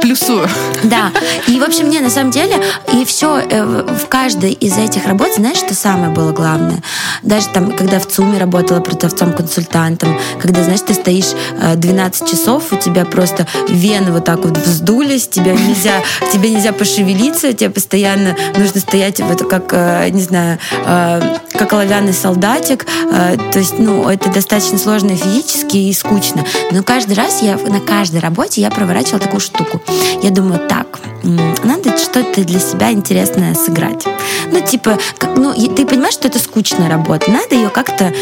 [0.00, 0.48] плюсую.
[0.84, 1.12] Да.
[1.46, 2.56] И, в общем, мне на самом деле,
[2.92, 6.82] и все э, в каждой из этих работ, знаешь, что самое было главное?
[7.22, 11.32] Даже там, когда в ЦУМе работала продавцом-консультантом, когда, знаешь, ты стоишь
[11.74, 16.72] 12 э, часов, у тебя просто вены вот так вот вздулись, тебе нельзя, тебе нельзя
[16.72, 20.58] пошевелиться, тебе постоянно нужно стоять вот как, э, не знаю,
[21.52, 22.86] как оловянный солдатик.
[23.10, 26.44] То есть, ну, это достаточно сложно физически и скучно.
[26.70, 29.80] Но каждый раз я на каждой работе я проворачивала такую штуку.
[30.22, 34.06] Я думаю, так, надо что-то для себя интересное сыграть.
[34.52, 38.12] Ну, типа, как, ну, ты понимаешь, что это скучная работа, надо ее как-то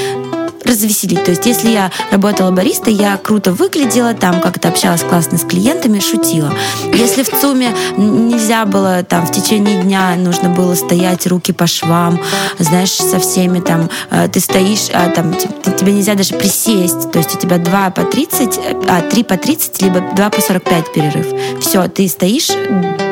[0.65, 1.25] развеселить.
[1.25, 6.01] То есть, если я работала баристой, я круто выглядела, там как-то общалась классно с клиентами,
[6.01, 6.53] шутила.
[6.93, 12.21] Если в ЦУМе нельзя было там в течение дня, нужно было стоять руки по швам,
[12.59, 17.35] знаешь, со всеми там, э, ты стоишь, а, там, тебе нельзя даже присесть, то есть
[17.35, 21.27] у тебя 2 по 30, а 3 по 30, либо 2 по 45 перерыв.
[21.61, 22.51] Все, ты стоишь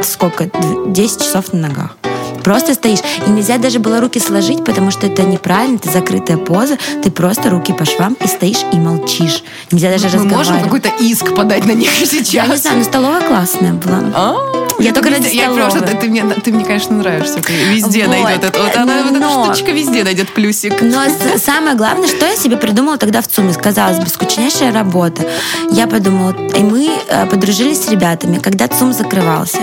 [0.02, 0.50] сколько?
[0.88, 1.96] 10 часов на ногах
[2.46, 3.00] просто стоишь.
[3.26, 6.78] И нельзя даже было руки сложить, потому что это неправильно, это закрытая поза.
[7.02, 9.42] Ты просто руки по швам и стоишь и молчишь.
[9.72, 10.46] Нельзя даже Мы разговаривать.
[10.46, 12.28] можем какой-то иск подать на них сейчас?
[12.32, 14.00] Я не знаю, но столовая классная была.
[14.14, 14.36] А?
[14.78, 17.40] Я только ради я просто, ты, ты, мне, ты мне, конечно, нравишься.
[17.40, 18.12] Ты везде вот.
[18.12, 18.62] найдет это.
[18.62, 20.80] Вот она, вот эта штучка везде найдет плюсик.
[20.82, 21.02] Но
[21.38, 25.28] самое главное, что я себе придумала тогда в ЦУМе, казалось бы, скучнейшая работа.
[25.72, 29.58] Я подумала, и мы э, подружились с ребятами, когда ЦУМ закрывался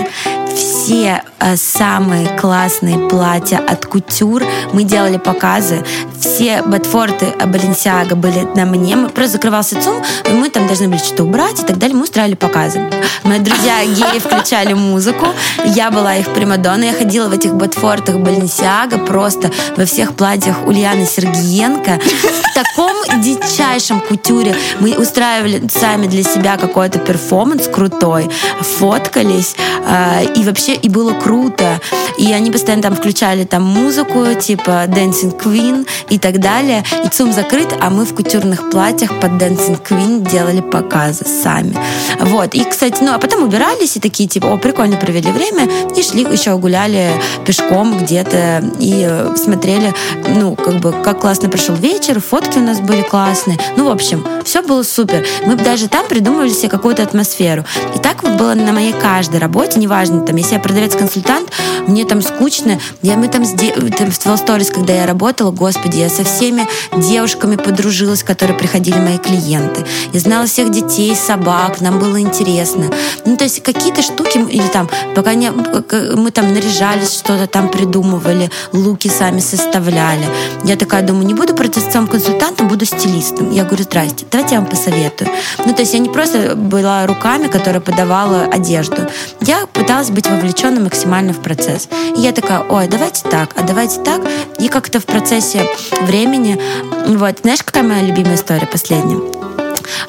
[0.54, 4.42] все э, самые классные платья от кутюр.
[4.72, 5.84] Мы делали показы.
[6.18, 8.96] Все ботфорты Баленсиага были на мне.
[8.96, 11.96] Мы просто закрывался ЦУМ, и мы там должны были что-то убрать и так далее.
[11.96, 12.80] Мы устраивали показы.
[13.24, 15.26] Мои друзья геи включали музыку.
[15.64, 16.88] Я была их примадонной.
[16.88, 21.98] Я ходила в этих ботфортах Баленсиага просто во всех платьях Ульяны Сергиенко.
[22.00, 24.54] В таком дичайшем кутюре.
[24.80, 28.30] Мы устраивали сами для себя какой-то перформанс крутой.
[28.60, 29.54] Фоткались.
[29.86, 31.80] Э, вообще и было круто.
[32.18, 36.84] И они постоянно там включали там музыку, типа Dancing Queen и так далее.
[37.04, 41.76] И ЦУМ закрыт, а мы в кутюрных платьях под Dancing Queen делали показы сами.
[42.20, 42.54] Вот.
[42.54, 46.22] И, кстати, ну, а потом убирались и такие, типа, о, прикольно провели время, и шли
[46.22, 47.10] еще гуляли
[47.44, 49.92] пешком где-то и смотрели,
[50.28, 53.58] ну, как бы, как классно прошел вечер, фотки у нас были классные.
[53.76, 55.24] Ну, в общем, все было супер.
[55.46, 57.64] Мы даже там придумывали себе какую-то атмосферу.
[57.94, 61.50] И так вот было на моей каждой работе, неважно, там, если я продавец-консультант,
[61.86, 62.78] мне там скучно.
[63.02, 66.66] Я, мы там, там в Stories, когда я работала, господи, я со всеми
[66.96, 69.84] девушками подружилась, которые приходили мои клиенты.
[70.12, 72.90] Я знала всех детей, собак, нам было интересно.
[73.24, 78.50] Ну, то есть какие-то штуки, или там, пока не, мы там наряжались, что-то там придумывали,
[78.72, 80.26] луки сами составляли.
[80.64, 83.50] Я такая думаю, не буду продавцом консультантом, буду стилистом.
[83.50, 85.30] Я говорю, здрасте, давайте я вам посоветую.
[85.64, 89.06] Ну, то есть я не просто была руками, которая подавала одежду.
[89.40, 91.88] Я пыталась быть вовлечена максимально в процесс.
[92.16, 94.22] И я такая, ой, давайте так, а давайте так.
[94.58, 95.66] И как-то в процессе
[96.02, 96.60] времени,
[97.06, 99.20] вот, знаешь, какая моя любимая история последняя?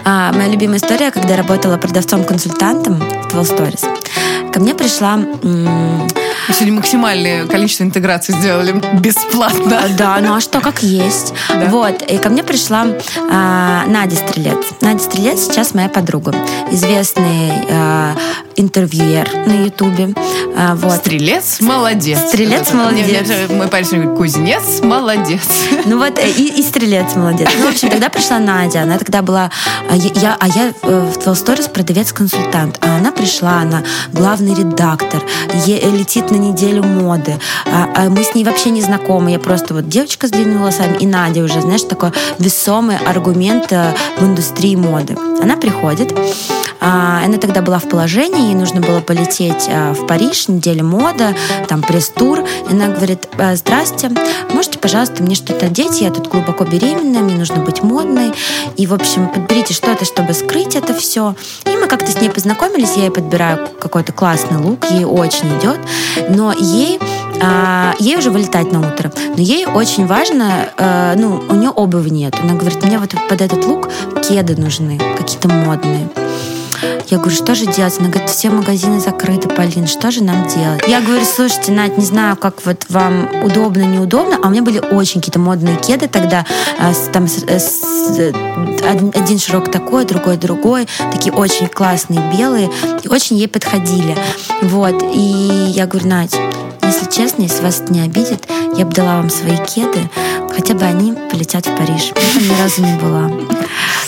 [0.04, 3.86] А, моя любимая история, когда работала продавцом-консультантом в Twelve Stories.
[4.56, 5.20] Ко мне пришла
[6.48, 9.82] мы сегодня максимальное количество интеграции сделали бесплатно.
[9.98, 11.34] Да, ну а что, как есть.
[11.50, 11.66] Да.
[11.70, 12.86] Вот, и ко мне пришла
[13.32, 14.58] а, Надя Стрелец.
[14.82, 16.36] Надя Стрелец сейчас моя подруга.
[16.72, 18.16] Известный а,
[18.56, 20.14] интервьюер на Ютубе.
[20.56, 20.98] А, вот.
[20.98, 22.20] Стрелец молодец.
[22.28, 23.08] Стрелец молодец.
[23.08, 25.42] Нет, нет, мой парень говорит, кузнец молодец.
[25.86, 27.50] Ну вот, э, и, и стрелец молодец.
[27.58, 28.84] Ну, в общем, тогда пришла Надя.
[28.84, 29.50] Она тогда была...
[29.90, 32.78] А я, а я э, в Twelve Stories продавец-консультант.
[32.82, 35.24] А она пришла, она главный редактор.
[35.66, 37.40] Е, летит на неделю моды.
[37.66, 39.32] А, а мы с ней вообще не знакомы.
[39.32, 43.94] Я просто вот девочка с длинными волосами и Надя уже, знаешь, такой весомый аргумент э,
[44.20, 45.18] в индустрии моды.
[45.42, 46.14] Она приходит,
[46.86, 51.34] она тогда была в положении, ей нужно было полететь а, в Париж, неделя мода,
[51.68, 52.46] там пресс-тур.
[52.70, 54.12] Она говорит, «А, здрасте,
[54.54, 56.02] можете, пожалуйста, мне что-то одеть?
[56.02, 58.34] Я тут глубоко беременная, мне нужно быть модной.
[58.78, 61.36] И, в общем, подберите что-то, чтобы скрыть это все.
[61.66, 65.80] И мы как-то с ней познакомились, я ей подбираю какой-то классный лук, ей очень идет.
[66.30, 67.00] Но ей
[67.42, 69.12] а, ей уже вылетать на утро.
[69.36, 72.36] Но ей очень важно, а, ну, у нее обуви нет.
[72.42, 73.90] Она говорит, мне вот под этот лук
[74.28, 76.10] кеды нужны, какие-то модные.
[77.08, 77.96] Я говорю, что же делать?
[78.00, 80.82] Она говорит, все магазины закрыты, Полин, что же нам делать?
[80.88, 84.80] Я говорю, слушайте, Надь, не знаю, как вот вам удобно, неудобно, а у меня были
[84.80, 86.46] очень какие-то модные кеды тогда,
[86.80, 87.28] а, там
[89.14, 92.70] один широк такой, другой другой, такие очень классные белые,
[93.10, 94.16] очень ей подходили.
[94.62, 96.36] Вот, и я говорю, Надь,
[96.84, 98.46] если честно, если вас это не обидит,
[98.78, 100.10] я бы дала вам свои кеды,
[100.54, 102.14] хотя бы они полетят в Париж.
[102.16, 103.32] Я там ни разу не была.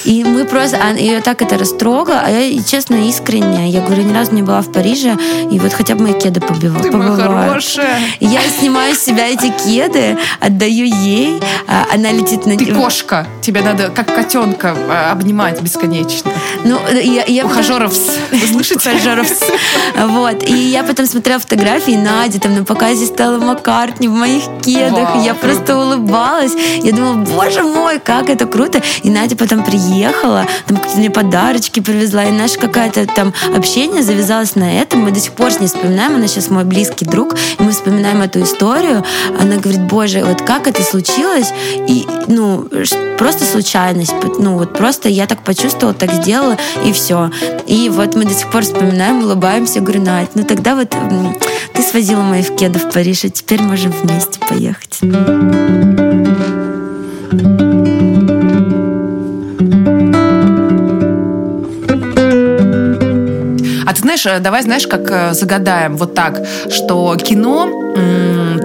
[0.08, 0.78] И мы просто...
[0.82, 4.62] А, ее так это растрогало, а я, честно, искренне, я говорю, ни разу не была
[4.62, 5.18] в Париже,
[5.52, 6.82] и вот хотя бы мои кеды побивала.
[6.82, 8.00] Ты моя хорошая.
[8.22, 12.56] Я снимаю с себя эти кеды, отдаю ей, а она летит на...
[12.56, 16.32] Ты кошка, тебе надо как котенка а, обнимать бесконечно.
[16.64, 17.26] Ну, я...
[17.26, 18.90] я Ухажеров, слышите?
[18.90, 19.28] Ухажеров.
[19.98, 25.16] Вот, и я потом смотрела фотографии Нади, там на показе стала Маккартни в моих кедах,
[25.16, 25.48] Вау, я круто.
[25.48, 30.78] просто улыбалась, я думала, боже мой, как это круто, и Надя потом приехала, приехала, там
[30.78, 35.02] какие-то мне подарочки привезла, и наша какая-то там общение завязалось на этом.
[35.02, 38.22] Мы до сих пор с ней вспоминаем, она сейчас мой близкий друг, и мы вспоминаем
[38.22, 39.04] эту историю.
[39.40, 41.52] Она говорит, боже, вот как это случилось?
[41.88, 42.68] И, ну,
[43.18, 44.14] просто случайность.
[44.38, 47.32] Ну, вот просто я так почувствовала, так сделала, и все.
[47.66, 50.96] И вот мы до сих пор вспоминаем, улыбаемся, говорю, Надь, ну тогда вот
[51.74, 55.00] ты свозила моих кедов в Париж, и теперь можем вместе поехать.
[63.98, 67.68] Ты знаешь, э, давай, знаешь, как э, загадаем вот так, что кино,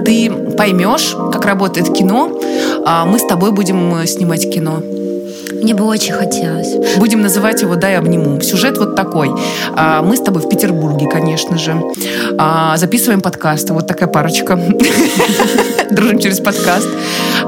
[0.05, 2.39] ты поймешь, как работает кино,
[2.85, 4.83] а мы с тобой будем э, снимать кино.
[5.63, 6.97] Мне бы очень хотелось.
[6.97, 8.41] Будем называть его «Дай обниму».
[8.41, 9.31] Сюжет вот такой.
[9.75, 11.81] А, мы с тобой в Петербурге, конечно же.
[12.37, 13.71] А, записываем подкасты.
[13.71, 14.57] Вот такая парочка.
[15.91, 16.89] Дружим через подкаст.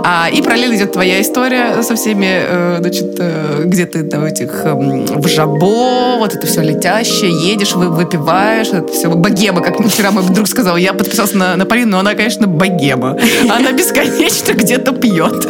[0.08, 4.64] А, и параллельно идет твоя история со всеми, э, значит, э, где ты там этих
[4.64, 10.12] эм, в жабо, вот это все летящее, едешь, вы, выпиваешь, это все богема, как вчера
[10.12, 10.78] мой друг сказал.
[10.78, 13.18] Я подписался на, на Полину, но она, конечно, богема.
[13.50, 15.48] Она бесконечно где-то пьет.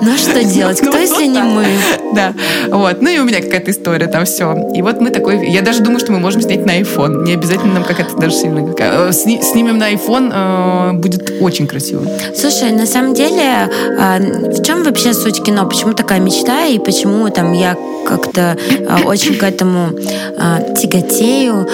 [0.00, 0.80] Ну, что делать?
[0.80, 1.66] Кто, ну, если не мы?
[2.14, 2.32] Да,
[2.68, 3.02] вот.
[3.02, 4.70] Ну, и у меня какая-то история там все.
[4.72, 5.50] И вот мы такой...
[5.50, 7.24] Я даже думаю, что мы можем снять на iPhone.
[7.24, 8.72] Не обязательно нам какая-то даже сильно...
[8.78, 12.04] Э, снимем на iPhone, будет очень красиво.
[12.36, 15.66] Слушай, на самом деле а, в чем вообще суть кино?
[15.66, 17.76] Почему такая мечта и почему там я
[18.06, 18.56] как-то
[18.88, 19.90] а, очень к этому
[20.38, 21.68] а, тяготею?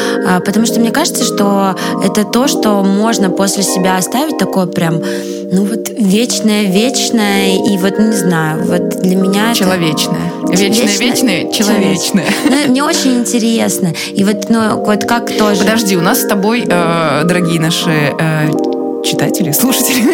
[0.45, 5.01] Потому что мне кажется, что это то, что можно после себя оставить такое прям,
[5.53, 10.33] ну вот вечное, вечное и вот не знаю, вот для меня человечное.
[10.43, 10.63] Это...
[10.63, 12.27] Вечное, вечное, человечное.
[12.49, 13.93] Ну, мне очень интересно.
[14.13, 15.61] И вот, ну, вот как тоже...
[15.61, 18.49] Подожди, у нас с тобой, э, дорогие наши э,
[19.07, 20.05] читатели, слушатели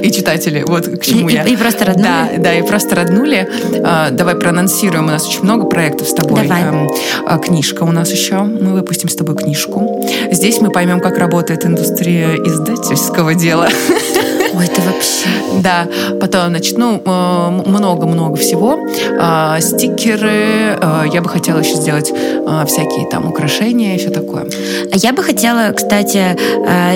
[0.02, 0.64] и читатели.
[0.66, 1.44] Вот к чему я.
[1.44, 2.06] И, просто роднули.
[2.06, 3.48] Да, да, и просто роднули.
[3.84, 5.04] А, давай проанонсируем.
[5.04, 6.46] У нас очень много проектов с тобой.
[6.46, 6.88] Давай.
[7.26, 8.42] А, книжка у нас еще.
[8.42, 10.04] Мы выпустим с тобой книжку.
[10.30, 13.68] Здесь мы поймем, как работает индустрия издательского дела.
[14.52, 15.28] Ой, это вообще...
[15.62, 15.86] Да,
[16.20, 18.78] потом, значит, ну, э, много-много всего.
[19.20, 24.46] А, стикеры, э, я бы хотела еще сделать э, всякие там украшения и все такое.
[24.92, 26.36] А я бы хотела, кстати,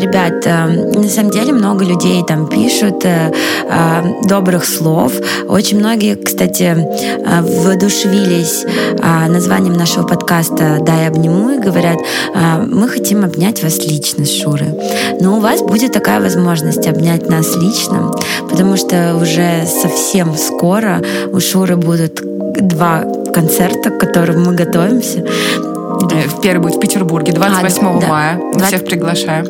[0.01, 3.05] ребят, на самом деле много людей там пишут
[4.27, 5.13] добрых слов.
[5.49, 6.77] Очень многие, кстати,
[7.65, 8.65] воодушевились
[9.29, 11.99] названием нашего подкаста «Дай обниму» и говорят,
[12.67, 14.75] мы хотим обнять вас лично, Шуры.
[15.21, 18.11] Но у вас будет такая возможность обнять нас нас лично,
[18.49, 25.21] потому что уже совсем скоро у Шуры будут два концерта, к которым мы готовимся.
[25.21, 28.37] Э, первый будет в Петербурге 28 а, да, мая.
[28.37, 28.67] Мы 20...
[28.67, 29.47] всех приглашаем.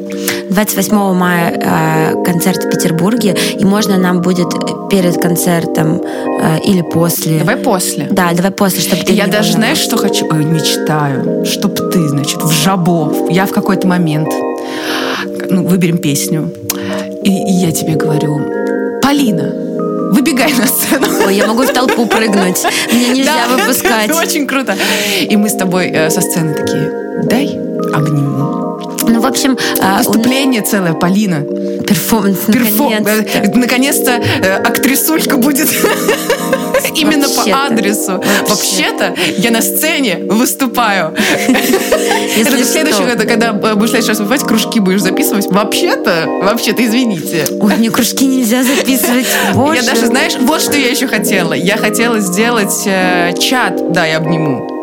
[0.51, 4.49] 28 мая э, концерт в Петербурге, и можно нам будет
[4.91, 7.39] перед концертом э, или после.
[7.39, 8.09] Давай после.
[8.11, 9.13] Да, давай после, чтобы ты.
[9.13, 10.27] Я даже знаешь, что хочу?
[10.31, 13.29] Ой, мечтаю, чтобы ты, значит, в жабо.
[13.31, 14.29] Я в какой-то момент
[15.49, 16.51] ну, выберем песню.
[17.25, 18.39] И, и я тебе говорю,
[19.03, 19.53] Полина,
[20.13, 21.07] выбегай на сцену.
[21.27, 22.63] Ой, я могу в толпу прыгнуть.
[22.93, 24.11] Меня нельзя да, выпускать.
[24.11, 24.77] Это очень круто.
[25.21, 26.93] И мы с тобой э, со сцены такие,
[27.25, 27.47] дай
[27.93, 28.79] обниму.
[29.07, 29.57] Ну, в общем...
[29.81, 30.67] А, Выступление у...
[30.67, 31.41] целое, Полина.
[31.87, 33.59] Перформанс, наконец-то.
[33.59, 35.69] Наконец-то э, актрисулька будет
[36.95, 38.23] именно по адресу.
[38.49, 41.15] Вообще-то я на сцене выступаю.
[42.37, 45.47] Это следующее, это когда э, будешь следующий раз выступать, кружки будешь записывать.
[45.47, 47.47] Вообще-то, вообще-то, извините.
[47.61, 49.27] Ой, мне кружки нельзя записывать.
[49.75, 51.53] Я даже, знаешь, вот что я еще хотела.
[51.53, 54.75] Я хотела сделать э, чат, да, я обниму.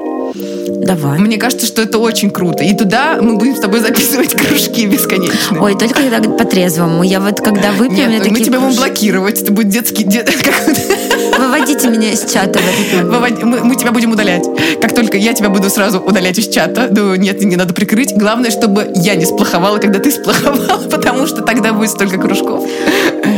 [0.81, 1.19] Давай.
[1.19, 2.63] Мне кажется, что это очень круто.
[2.63, 5.61] И туда мы будем с тобой записывать кружки бесконечные.
[5.61, 7.03] Ой, только когда по-трезвому.
[7.03, 9.41] Я вот когда выпью, Нет, мы тебя будем блокировать.
[9.41, 10.05] Это будет детский...
[11.41, 13.43] Выводите меня из чата в этот момент.
[13.43, 14.45] Мы, мы тебя будем удалять.
[14.79, 16.87] Как только я тебя буду сразу удалять из чата,
[17.17, 18.15] нет, не надо прикрыть.
[18.15, 22.63] Главное, чтобы я не сплоховала, когда ты сплоховала, потому что тогда будет столько кружков.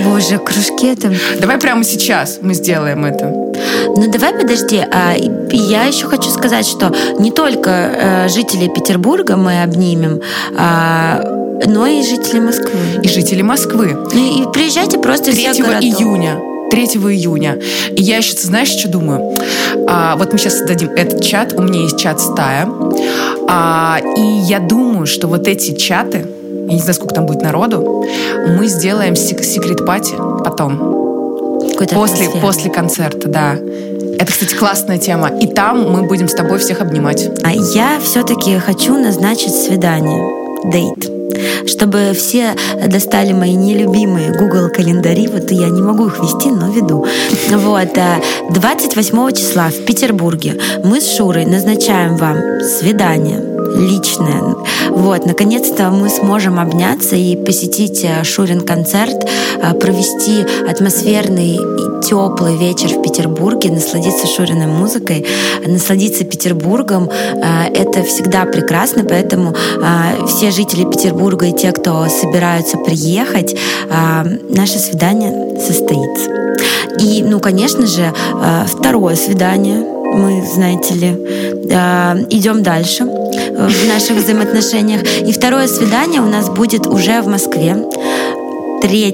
[0.04, 1.14] Боже, кружки это...
[1.39, 3.26] Давай прямо сейчас мы сделаем это.
[3.26, 5.16] Ну давай подожди, а
[5.51, 10.20] я еще хочу сказать, что не только э, жителей Петербурга мы обнимем,
[10.58, 11.24] а,
[11.66, 12.80] но и жители Москвы.
[13.01, 13.97] И жители Москвы.
[14.14, 17.60] Ну и приезжайте просто 3 из июня 3 июня.
[17.96, 19.36] И я еще, знаешь, что думаю?
[19.88, 22.68] А, вот мы сейчас создадим этот чат, у меня есть чат стая.
[23.48, 26.26] А, и я думаю, что вот эти чаты,
[26.68, 28.08] я не знаю, сколько там будет народу,
[28.58, 31.62] мы сделаем секрет-пати потом.
[31.94, 33.56] После, после концерта, да.
[34.18, 35.30] Это, кстати, классная тема.
[35.40, 37.30] И там мы будем с тобой всех обнимать.
[37.44, 40.43] А я все-таки хочу назначить свидание.
[40.66, 41.11] Дейт.
[41.66, 42.55] чтобы все
[42.88, 45.28] достали мои нелюбимые Google календари.
[45.28, 47.05] Вот я не могу их вести, но веду.
[47.49, 47.97] Вот.
[48.49, 54.56] 28 э, числа в Петербурге мы с Шурой назначаем вам свидание личное.
[54.90, 61.58] Вот, наконец-то мы сможем обняться и посетить э, Шурин концерт, э, провести атмосферный
[62.02, 65.26] теплый вечер в Петербурге, насладиться Шуриной музыкой,
[65.66, 67.10] насладиться Петербургом.
[67.10, 69.56] Э, это всегда прекрасно, поэтому
[70.28, 73.56] все жители Петербурга и те, кто собираются приехать,
[74.50, 76.30] наше свидание состоится.
[77.00, 78.14] И, ну, конечно же,
[78.68, 81.07] второе свидание мы, знаете ли,
[82.30, 85.03] идем дальше в наших взаимоотношениях.
[85.28, 87.76] И второе свидание у нас будет уже в Москве
[88.82, 89.11] 3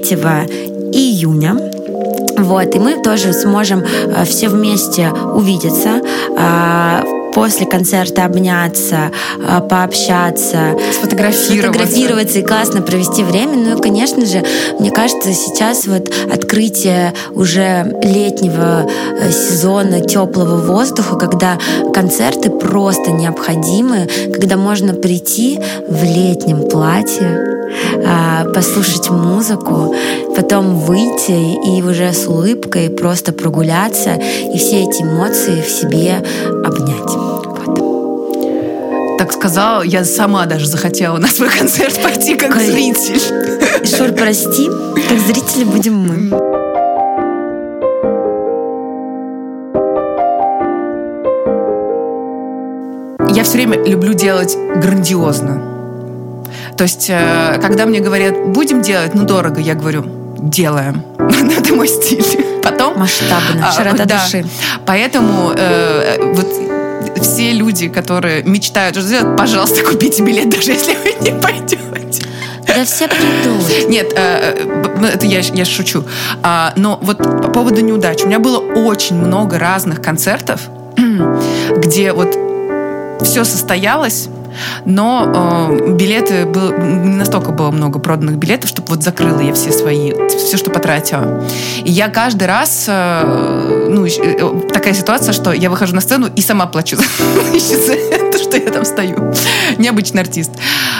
[0.92, 1.56] июня.
[2.36, 6.00] Вот, и мы тоже сможем э, все вместе увидеться
[6.38, 7.04] а,
[7.34, 9.12] после концерта обняться,
[9.46, 11.72] а, пообщаться, сфотографироваться.
[11.72, 13.56] сфотографироваться и классно провести время.
[13.56, 14.44] Ну и, конечно же,
[14.78, 18.88] мне кажется, сейчас вот открытие уже летнего
[19.20, 21.58] э, сезона теплого воздуха, когда
[21.92, 27.60] концерты просто необходимы, когда можно прийти в летнем платье,
[28.04, 29.94] а, послушать музыку,
[30.34, 36.22] потом выйти и уже с улыбкой просто прогуляться и все эти эмоции в себе
[36.64, 37.19] обнять.
[39.30, 42.66] Так сказала, я сама даже захотела на свой концерт пойти как Кай...
[42.66, 43.20] зритель.
[43.86, 46.30] Шур, прости, как зрители будем мы.
[53.32, 55.62] Я все время люблю делать грандиозно.
[56.76, 60.04] То есть, э, когда мне говорят, будем делать, ну дорого, я говорю,
[60.38, 61.04] делаем.
[61.56, 62.24] Это мой стиль.
[62.64, 62.98] Потом...
[62.98, 64.24] Масштабно, а, широта да.
[64.24, 64.44] души.
[64.84, 66.69] Поэтому э, вот
[67.20, 71.78] все люди, которые мечтают что сделать, пожалуйста, купите билет, даже если вы не пойдете.
[72.66, 73.88] Да все придут.
[73.88, 76.04] Нет, э, э, это я, я шучу.
[76.42, 78.22] А, но вот по поводу неудач.
[78.22, 80.68] У меня было очень много разных концертов,
[81.76, 82.38] где вот
[83.22, 84.28] все состоялось,
[84.84, 89.72] но э, билеты было, не настолько было много проданных билетов, чтобы вот закрыла я все
[89.72, 91.42] свои, все, что потратила.
[91.84, 96.40] И я каждый раз, э, ну, э, такая ситуация, что я выхожу на сцену и
[96.40, 96.96] сама плачу
[97.76, 99.32] за это, что я там стою.
[99.78, 100.50] Необычный артист.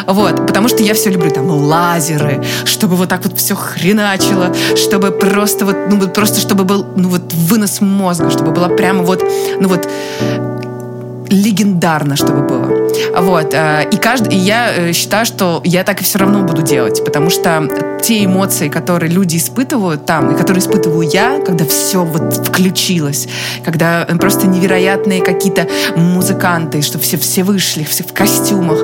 [0.07, 5.11] Вот, потому что я все люблю, там, лазеры, чтобы вот так вот все хреначило, чтобы
[5.11, 9.23] просто вот, ну, просто чтобы был, ну, вот вынос мозга, чтобы было прямо вот,
[9.61, 9.89] ну, вот
[11.31, 12.80] легендарно, чтобы было.
[13.17, 13.55] Вот.
[13.55, 17.31] Э, и, каждый, я э, считаю, что я так и все равно буду делать, потому
[17.31, 17.69] что
[18.03, 23.29] те эмоции, которые люди испытывают там, и которые испытываю я, когда все вот включилось,
[23.65, 25.67] когда просто невероятные какие-то
[25.97, 28.79] музыканты, что все, все вышли, все в костюмах.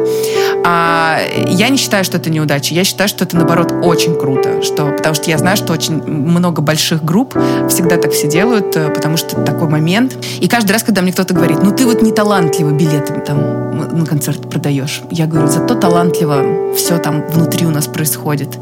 [0.64, 2.74] А я не считаю, что это неудача.
[2.74, 4.62] Я считаю, что это, наоборот, очень круто.
[4.62, 7.36] Что, потому что я знаю, что очень много больших групп
[7.68, 10.16] всегда так все делают, э, потому что такой момент.
[10.40, 14.06] И каждый раз, когда мне кто-то говорит, ну ты вот не талантливо билеты там на
[14.06, 15.02] концерт продаешь.
[15.10, 18.58] Я говорю, зато талантливо все там внутри у нас происходит.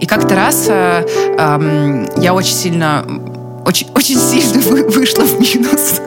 [0.00, 1.04] И как-то раз э,
[1.38, 3.04] э, я очень сильно,
[3.64, 4.60] очень, очень сильно
[4.90, 6.00] вышла в минус.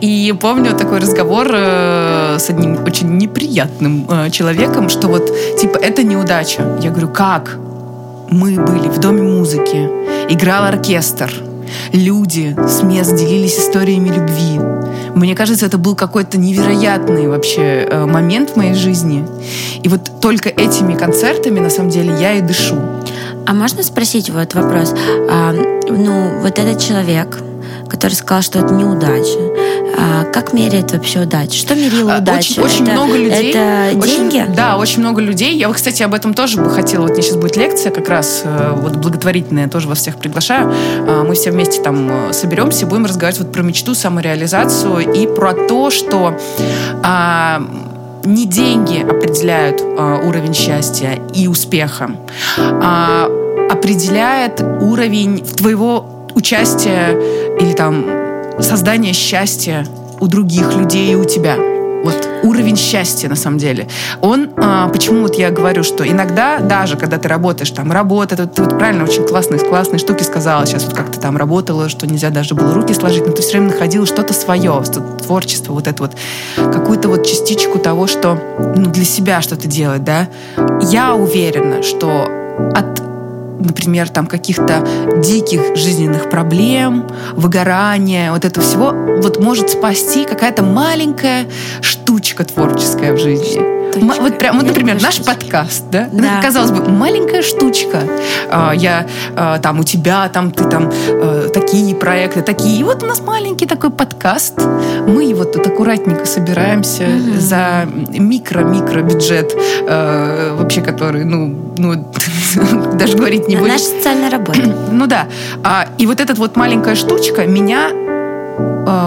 [0.00, 6.02] И помню такой разговор э, с одним очень неприятным э, человеком, что вот, типа, это
[6.02, 6.62] неудача.
[6.80, 7.58] Я говорю, как?
[8.30, 9.88] Мы были в Доме музыки,
[10.28, 11.32] играл оркестр,
[11.92, 14.60] люди с мест делились историями любви.
[15.14, 19.26] Мне кажется, это был какой-то невероятный вообще э, момент в моей жизни.
[19.82, 22.76] И вот только этими концертами, на самом деле, я и дышу.
[23.46, 24.94] А можно спросить вот вопрос?
[25.30, 27.38] А, ну, вот этот человек,
[27.88, 29.38] который сказал, что это неудача.
[30.00, 31.54] А как меряет вообще удачу?
[31.54, 32.62] Что мерило удачу?
[32.62, 33.50] Очень, очень это, много людей.
[33.50, 34.54] Это очень, деньги?
[34.54, 35.56] Да, очень много людей.
[35.56, 37.02] Я, кстати, об этом тоже бы хотела.
[37.02, 40.72] Вот мне сейчас будет лекция как раз э, вот благотворительная, тоже вас всех приглашаю.
[41.08, 45.52] А, мы все вместе там э, соберемся, будем разговаривать вот про мечту, самореализацию и про
[45.52, 46.38] то, что
[47.02, 47.60] а,
[48.24, 52.10] не деньги определяют а, уровень счастья и успеха,
[52.56, 53.28] а
[53.68, 57.18] определяет уровень твоего участия
[57.58, 58.17] или там
[58.60, 59.86] создания счастья
[60.20, 61.56] у других людей и у тебя.
[62.04, 63.88] Вот уровень счастья на самом деле.
[64.20, 68.46] Он, а, почему вот я говорю, что иногда даже когда ты работаешь, там работа, ты,
[68.46, 72.06] ты вот правильно очень классные, классные штуки сказала, сейчас вот как ты там работала, что
[72.06, 74.82] нельзя даже было руки сложить, но ты все время находила что-то свое,
[75.24, 76.12] творчество, вот это вот,
[76.56, 78.38] какую-то вот частичку того, что
[78.76, 80.28] ну, для себя что-то делать, да.
[80.80, 82.28] Я уверена, что
[82.74, 83.07] от
[83.58, 84.86] например, там каких-то
[85.22, 88.92] диких жизненных проблем, выгорания, вот этого всего,
[89.22, 91.46] вот может спасти какая-то маленькая
[91.80, 93.78] штучка творческая в жизни.
[93.98, 94.22] штучка.
[94.22, 95.32] Вот прям, вот, например, наш штучка.
[95.32, 96.08] подкаст, да?
[96.12, 96.40] да?
[96.42, 98.02] Казалось бы, маленькая штучка.
[98.50, 99.06] А, я
[99.36, 102.80] а, там у тебя, там ты там а, такие проекты, такие.
[102.80, 104.60] И вот у нас маленький такой подкаст.
[105.06, 107.38] Мы его тут аккуратненько собираемся mm-hmm.
[107.38, 107.88] за
[108.18, 109.54] микро-микро бюджет,
[109.84, 112.12] вообще который, ну, ну
[112.94, 113.72] даже говорить не будем.
[113.72, 114.60] Наша социальная работа.
[114.92, 115.26] ну да.
[115.98, 117.90] И вот эта вот маленькая штучка меня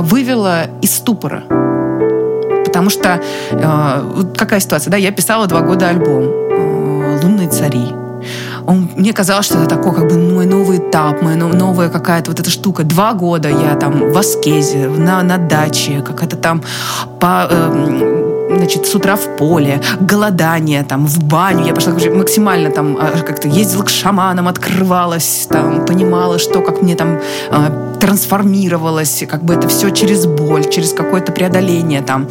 [0.03, 1.43] вывела из ступора.
[2.71, 3.19] Потому что
[3.51, 6.23] э, какая ситуация, да, я писала два года альбом
[7.21, 7.93] «Лунные цари».
[8.65, 12.39] Он, мне казалось, что это такой как бы мой новый этап, моя новая какая-то вот
[12.39, 12.83] эта штука.
[12.83, 16.63] Два года я там в аскезе, на, на даче, какая-то там
[17.19, 21.65] по, э, значит, с утра в поле, голодание, там, в баню.
[21.65, 26.95] Я пошла максимально там а, как-то ездила к шаманам, открывалась, там, понимала, что, как мне
[26.95, 27.19] там
[27.51, 32.27] э, трансформировалось, как бы это все через боль, через какое-то преодоление там.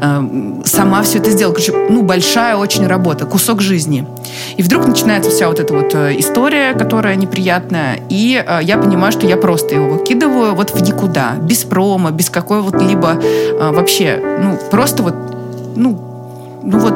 [0.00, 0.22] Э,
[0.64, 1.54] сама все это сделала.
[1.54, 4.06] Короче, ну, большая очень работа, кусок жизни.
[4.56, 9.12] И вдруг начинается вся вот эта вот э, история, которая неприятная, и э, я понимаю,
[9.12, 14.20] что я просто его выкидываю вот в никуда, без промо, без какой-вот либо э, вообще,
[14.42, 15.33] ну, просто вот
[15.74, 16.94] ну, ну вот...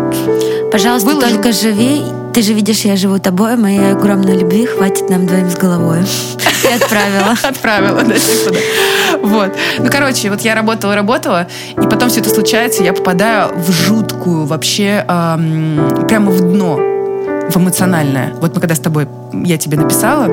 [0.70, 1.29] Пожалуйста, выложу.
[1.31, 2.03] только живи.
[2.35, 6.01] Ты же видишь, я живу тобой, моей огромной любви хватит нам двоим с головой.
[6.64, 7.35] И отправила.
[7.43, 9.18] Отправила, да, типа, да.
[9.22, 9.51] Вот.
[9.79, 14.45] Ну, короче, вот я работала, работала, и потом все это случается, я попадаю в жуткую
[14.45, 16.76] вообще, прямо в дно,
[17.51, 18.35] в эмоциональное.
[18.41, 20.29] Вот мы когда с тобой, я тебе написала,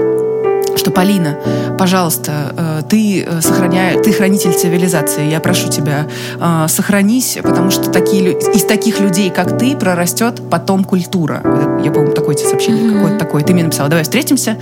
[0.77, 1.37] что Полина,
[1.77, 6.07] пожалуйста, э, ты э, сохраняй, ты хранитель цивилизации, я прошу тебя,
[6.39, 11.41] э, сохранись, потому что такие, из таких людей, как ты, прорастет потом культура.
[11.83, 12.93] Я, по-моему, такое тебе сообщение mm-hmm.
[12.93, 13.43] какое-то такое.
[13.43, 14.57] Ты мне написала, давай встретимся,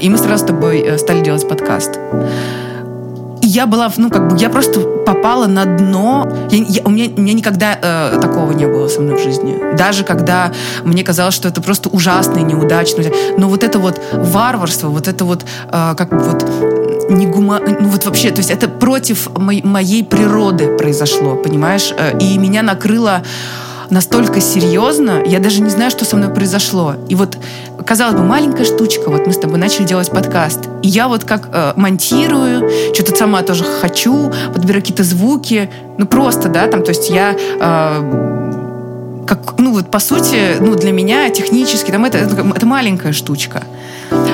[0.00, 1.98] и мы сразу с тобой стали делать подкаст
[3.52, 6.31] я была, ну, как бы, я просто попала на дно.
[6.50, 9.76] Я, я, у, меня, у меня никогда э, такого не было со мной в жизни.
[9.76, 10.52] Даже когда
[10.84, 13.04] мне казалось, что это просто ужасно и неудачно.
[13.38, 16.44] Но вот это вот варварство, вот это вот, э, как бы вот
[17.10, 17.60] не гума...
[17.60, 21.92] Ну вот вообще, то есть это против моей, моей природы произошло, понимаешь?
[21.96, 23.22] Э, и меня накрыло
[23.92, 26.94] настолько серьезно, я даже не знаю, что со мной произошло.
[27.08, 27.36] И вот,
[27.84, 31.50] казалось бы, маленькая штучка, вот мы с тобой начали делать подкаст, и я вот как
[31.52, 37.10] э, монтирую, что-то сама тоже хочу, подбираю какие-то звуки, ну просто, да, там, то есть
[37.10, 37.36] я...
[37.60, 38.58] Э,
[39.26, 43.62] как, ну вот по сути, ну для меня технически там это, это, это маленькая штучка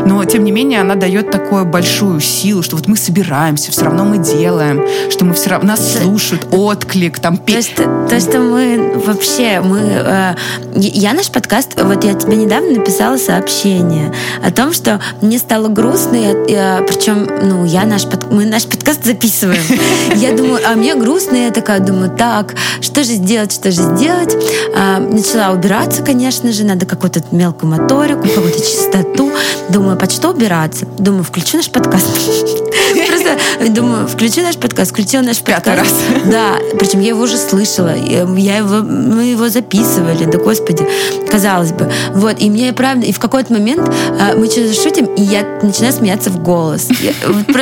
[0.04, 4.04] но тем не менее она дает такую большую силу, что вот мы собираемся, все равно
[4.04, 9.00] мы делаем, что мы все равно нас слушают, отклик, там то есть, то, что мы
[9.04, 10.34] вообще, мы, э,
[10.74, 14.12] я наш подкаст, вот я тебе недавно написала сообщение
[14.42, 18.64] о том, что мне стало грустно, я, я, причем, ну, я наш, под, мы наш
[18.66, 19.62] подкаст записываем.
[20.16, 24.34] Я думаю, а мне грустно, я такая думаю, так, что же сделать, что же сделать?
[24.74, 29.30] А, начала убираться, конечно же, надо какую-то мелкую моторику, какую-то чистоту.
[29.70, 30.86] Думаю, под что убираться?
[30.98, 32.06] Думаю, включу наш подкаст.
[33.28, 35.48] Просто думаю, включу наш подкаст, включила наш подкаст.
[35.64, 35.94] Пятый раз.
[36.28, 40.86] Да, причем я его уже слышала, я его, мы его записывали, да господи,
[41.30, 41.90] казалось бы.
[42.14, 43.88] Вот, и мне правда, и в какой-то момент
[44.20, 46.88] а, мы что-то шутим, и я начинаю смеяться в голос.
[47.00, 47.12] Я,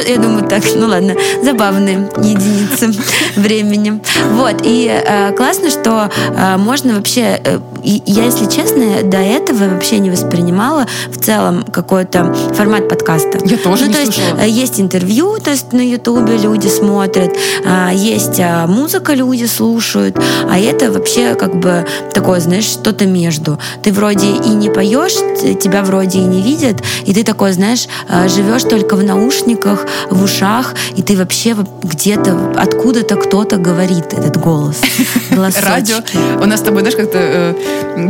[0.06, 2.92] я думаю, так, ну ладно, забавные единицы
[3.36, 4.00] времени.
[4.32, 4.90] Вот, и
[5.36, 6.10] классно, что
[6.58, 12.88] можно вообще, э, я, если честно, до этого вообще не воспринимала в целом какой-то формат
[12.88, 13.38] подкаста.
[13.44, 14.42] Я тоже ну, не то слушала.
[14.42, 17.34] есть, есть интервью, то есть на Ютубе люди смотрят,
[17.64, 20.18] а, есть а, музыка, люди слушают,
[20.50, 23.58] а это вообще как бы такое, знаешь, что-то между.
[23.82, 25.14] Ты вроде и не поешь,
[25.58, 30.22] тебя вроде и не видят, и ты такой, знаешь, а, живешь только в наушниках, в
[30.22, 34.82] ушах, и ты вообще где-то откуда-то кто-то говорит этот голос.
[35.30, 35.96] Радио.
[36.38, 37.18] У нас с тобой, знаешь, как-то...
[37.18, 37.54] Э,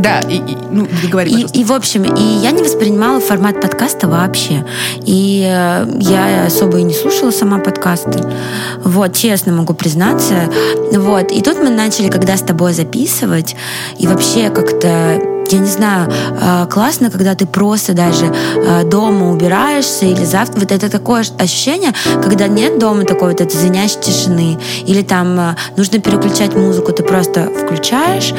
[0.01, 0.41] да, и,
[0.73, 4.65] ну, говори, и, и, в общем, и я не воспринимала формат подкаста вообще.
[5.05, 8.21] И э, я особо и не слушала сама подкасты.
[8.83, 10.35] Вот, честно могу признаться.
[10.93, 11.31] Вот.
[11.31, 13.57] И тут мы начали, когда с тобой записывать,
[13.99, 20.07] и вообще как-то я не знаю, а, классно, когда ты просто даже а, дома убираешься
[20.07, 20.61] или завтра.
[20.61, 21.93] Вот это такое ощущение,
[22.23, 24.59] когда нет дома такой вот этой звенящей тишины.
[24.87, 28.35] Или там а, нужно переключать музыку, ты просто включаешь,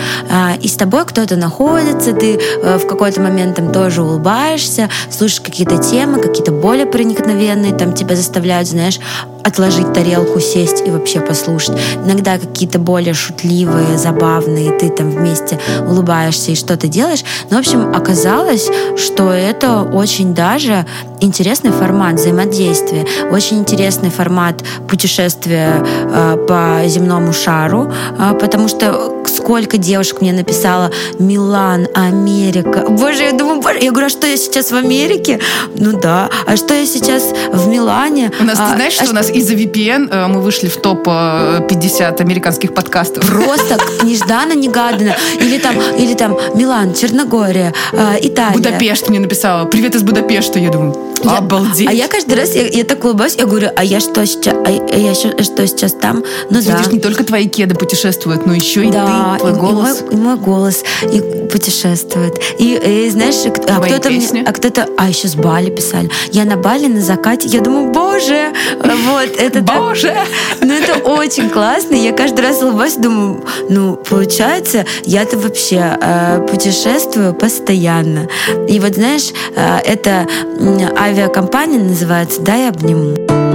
[0.61, 6.19] и с тобой кто-то находится, ты в какой-то момент там тоже улыбаешься, слушаешь какие-то темы,
[6.19, 8.99] какие-то более проникновенные, там тебя заставляют, знаешь,
[9.47, 11.77] отложить тарелку, сесть и вообще послушать.
[12.05, 17.23] Иногда какие-то более шутливые, забавные, ты там вместе улыбаешься и что-то делаешь.
[17.49, 20.85] Но, в общем, оказалось, что это очень даже
[21.21, 29.77] интересный формат взаимодействия, очень интересный формат путешествия э, по земному шару, э, потому что сколько
[29.77, 32.83] девушек мне написало Милан, Америка.
[32.89, 35.39] Боже, я думаю, боже, я говорю, а что я сейчас в Америке?
[35.77, 36.29] Ну да.
[36.45, 37.23] А что я сейчас
[37.53, 38.29] в Милане?
[38.41, 40.75] У нас, а, ты знаешь, что, а у нас из-за VPN э, мы вышли в
[40.75, 43.25] топ э, 50 американских подкастов.
[43.25, 45.15] Просто нежданно-негаданно.
[45.39, 48.53] Или там, или там Милан, Черногория, э, Италия.
[48.53, 49.63] Будапешт мне написала.
[49.63, 50.59] Привет из Будапешта.
[50.59, 50.93] Я думаю,
[51.23, 51.87] Я- обалдеть.
[51.87, 54.69] А я каждый раз, я, я так улыбаюсь, я говорю, а я что сейчас, а
[54.69, 56.23] я ща- что сейчас там?
[56.49, 56.77] Ну да.
[56.77, 60.01] Видишь, не только твои кеды путешествуют, но еще и да, ты, твой и, и голос.
[60.01, 61.21] мой, и мой голос, и
[61.51, 62.39] путешествует.
[62.59, 66.09] И, и знаешь, и кто- а кто-то мне, а кто-то, а еще с Бали писали.
[66.31, 70.15] Я на Бали на закате, я думаю, боже, вот это Боже!
[70.61, 71.95] Ну, это очень классно.
[71.95, 78.27] Я каждый раз улыбаюсь, думаю, ну, получается, я-то вообще э, путешествую постоянно.
[78.67, 80.27] И вот, знаешь, э, эта
[80.59, 83.46] м, авиакомпания называется «Дай обниму».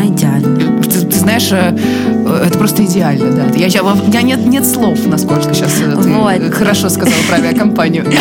[0.00, 0.80] Она идеальна.
[0.82, 3.44] Ты, ты знаешь, э, э, это просто идеально, да.
[3.56, 6.40] Я, я- у меня нет, нет слов, насколько сейчас ты Вот.
[6.40, 8.04] э, хорошо сказала про авиакомпанию.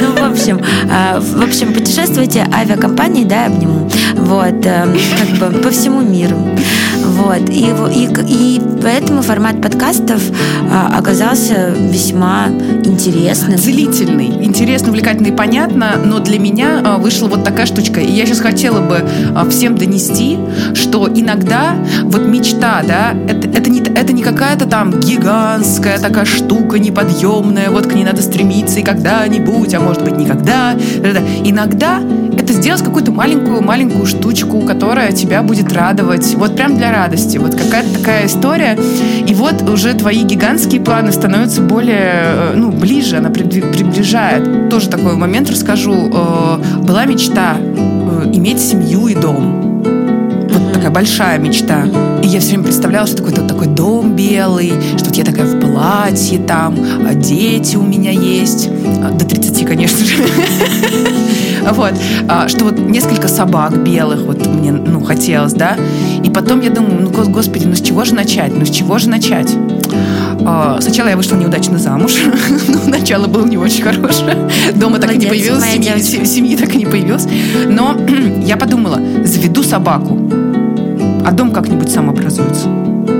[0.00, 3.90] Ну, в общем, э, в общем, путешествуйте авиакомпании «Дай обниму».
[4.14, 4.86] Вот, э,
[5.18, 6.36] как бы по всему миру.
[7.16, 7.48] Вот.
[7.48, 12.48] И, и, и поэтому формат подкастов э, оказался весьма
[12.84, 13.58] интересным.
[13.58, 18.00] Целительный, интересно, увлекательный, понятно, но для меня а, вышла вот такая штучка.
[18.00, 19.02] И я сейчас хотела бы
[19.34, 20.38] а, всем донести,
[20.74, 26.78] что иногда вот мечта, да, это, это, не, это не какая-то там гигантская такая штука
[26.78, 30.74] неподъемная, вот к ней надо стремиться и когда-нибудь, а может быть никогда.
[31.44, 32.00] Иногда
[32.38, 36.34] это сделать какую-то маленькую-маленькую штучку, которая тебя будет радовать.
[36.34, 37.05] Вот прям для радости.
[37.38, 38.78] Вот какая-то такая история.
[39.26, 44.68] И вот уже твои гигантские планы становятся более, э, ну, ближе, она приближает.
[44.68, 46.10] Тоже такой момент расскажу.
[46.12, 49.65] Э, Была мечта э, иметь семью и дом.
[50.86, 51.82] Такая большая мечта.
[52.22, 55.44] И я все время представляла, что такой, вот такой дом белый, что вот я такая
[55.44, 58.68] в платье там, а дети у меня есть.
[59.02, 60.14] А, До 30, конечно же.
[61.72, 61.92] Вот.
[62.28, 65.76] А, Что вот несколько собак белых вот мне, ну, хотелось, да.
[66.22, 68.56] И потом я думаю, ну, гос- господи, ну с чего же начать?
[68.56, 69.52] Ну, с чего же начать?
[70.46, 72.12] А, Сначала я вышла неудачно замуж.
[72.68, 74.36] Ну, начало было не очень хорошее.
[74.76, 77.26] Дома так и не появилось, семьи, семьи так и не появилось.
[77.68, 77.96] Но
[78.44, 80.16] я подумала, заведу собаку,
[81.26, 82.68] а дом как-нибудь сам образуется.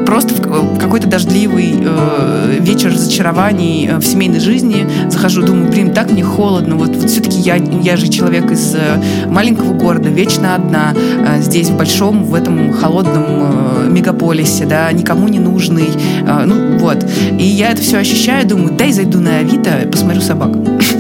[0.07, 5.93] Просто в в какой-то дождливый э, вечер разочарований э, в семейной жизни захожу, думаю, блин,
[5.93, 6.77] так мне холодно.
[6.77, 11.69] Вот, вот все-таки я, я же человек из э, маленького города, вечно одна, э, здесь,
[11.69, 15.89] в большом, в этом холодном э, мегаполисе, да, никому не нужный.
[16.27, 17.05] э, ну, вот.
[17.39, 20.51] И я это все ощущаю, думаю, дай зайду на Авито, посмотрю собак.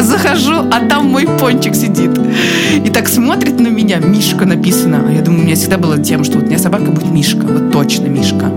[0.02, 2.18] Захожу, а там мой пончик сидит.
[2.84, 3.98] И так смотрит на меня.
[3.98, 5.04] Мишка написано.
[5.06, 7.44] А я думаю, у меня всегда была тема, что вот у меня собака будет Мишка.
[7.46, 8.50] Вот точно Мишка.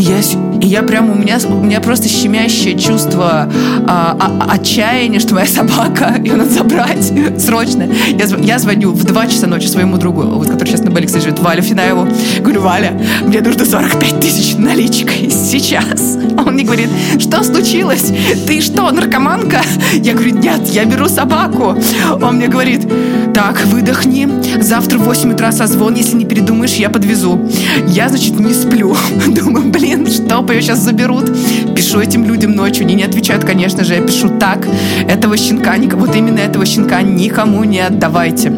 [0.00, 0.20] Я,
[0.62, 3.50] я прямо, у меня, у меня просто щемящее чувство
[3.86, 7.86] а, а- отчаяния, что моя собака, ее надо забрать срочно.
[8.08, 11.24] Я, я звоню в 2 часа ночи своему другу, вот, который сейчас на Бали, кстати,
[11.24, 12.08] живет, Вале Финаеву.
[12.40, 16.16] Говорю, Валя, мне нужно 45 тысяч наличкой сейчас.
[16.38, 16.88] Он мне говорит,
[17.18, 18.10] что случилось?
[18.46, 19.60] Ты что, наркоманка?
[19.92, 21.76] Я говорю, нет, я беру собаку.
[22.22, 22.86] Он мне говорит,
[23.32, 24.28] так, выдохни,
[24.60, 27.40] завтра в 8 утра созвон, если не передумаешь, я подвезу.
[27.86, 28.96] Я, значит, не сплю.
[29.26, 31.30] Думаю, блин, что, ее сейчас заберут?
[31.74, 33.94] Пишу этим людям ночью, они не отвечают, конечно же.
[33.94, 34.66] Я пишу, так,
[35.08, 38.52] этого щенка, вот именно этого щенка никому не отдавайте.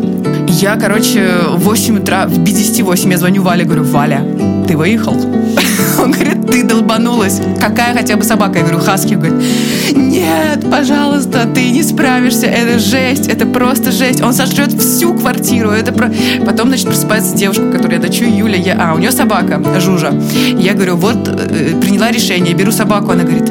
[0.49, 4.25] Я, короче, в 8 утра, в без 10 8 я звоню Вале, говорю, Валя,
[4.68, 5.14] ты выехал?
[6.03, 7.40] Он говорит, ты долбанулась.
[7.59, 8.59] Какая хотя бы собака?
[8.59, 9.14] Я говорю, хаски.
[9.14, 9.36] Говорит,
[9.94, 12.46] нет, пожалуйста, ты не справишься.
[12.46, 14.20] Это жесть, это просто жесть.
[14.20, 15.70] Он сожрет всю квартиру.
[15.70, 16.12] Это про...
[16.44, 18.57] Потом, значит, просыпается девушка, которую я дочу, Юля.
[18.57, 18.76] Я...
[18.78, 20.12] А, у нее собака, Жужа.
[20.59, 23.12] Я говорю, вот, э, приняла решение, беру собаку.
[23.12, 23.50] Она говорит,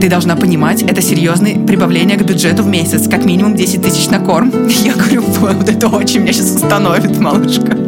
[0.00, 4.18] ты должна понимать, это серьезное прибавление к бюджету в месяц, как минимум 10 тысяч на
[4.18, 4.52] корм.
[4.68, 7.78] Я говорю, вот это очень меня сейчас остановит, малышка.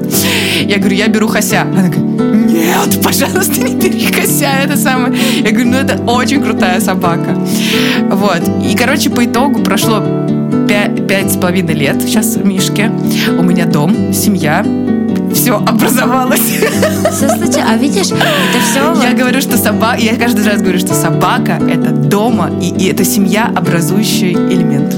[0.66, 1.62] Я говорю, я беру Хася.
[1.62, 5.14] Она говорит, нет, пожалуйста, не бери Хася, это самое.
[5.44, 7.36] Я говорю, ну это очень крутая собака.
[8.10, 8.42] Вот.
[8.64, 9.98] И, короче, по итогу прошло
[10.68, 12.90] пя- пять с половиной лет сейчас Мишке.
[13.38, 14.64] У меня дом, семья,
[15.34, 16.40] все образовалось.
[17.12, 17.58] Все случилось.
[17.68, 19.08] А видишь, это все...
[19.08, 23.04] Я говорю, что собака, я каждый раз говорю, что собака это дома и, и это
[23.04, 24.94] семья образующий элемент.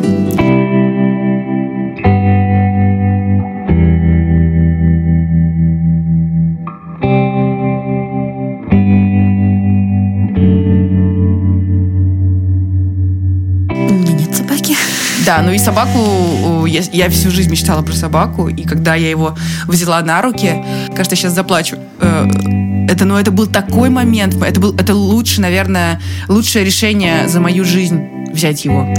[15.26, 19.36] Да, ну и собаку, я, я всю жизнь мечтала про собаку, и когда я его
[19.66, 20.64] взяла на руки,
[20.94, 22.28] кажется, сейчас заплачу, э,
[22.88, 27.64] это, ну, это был такой момент, это был, это лучше, наверное, лучшее решение за мою
[27.64, 28.00] жизнь
[28.32, 28.94] взять его.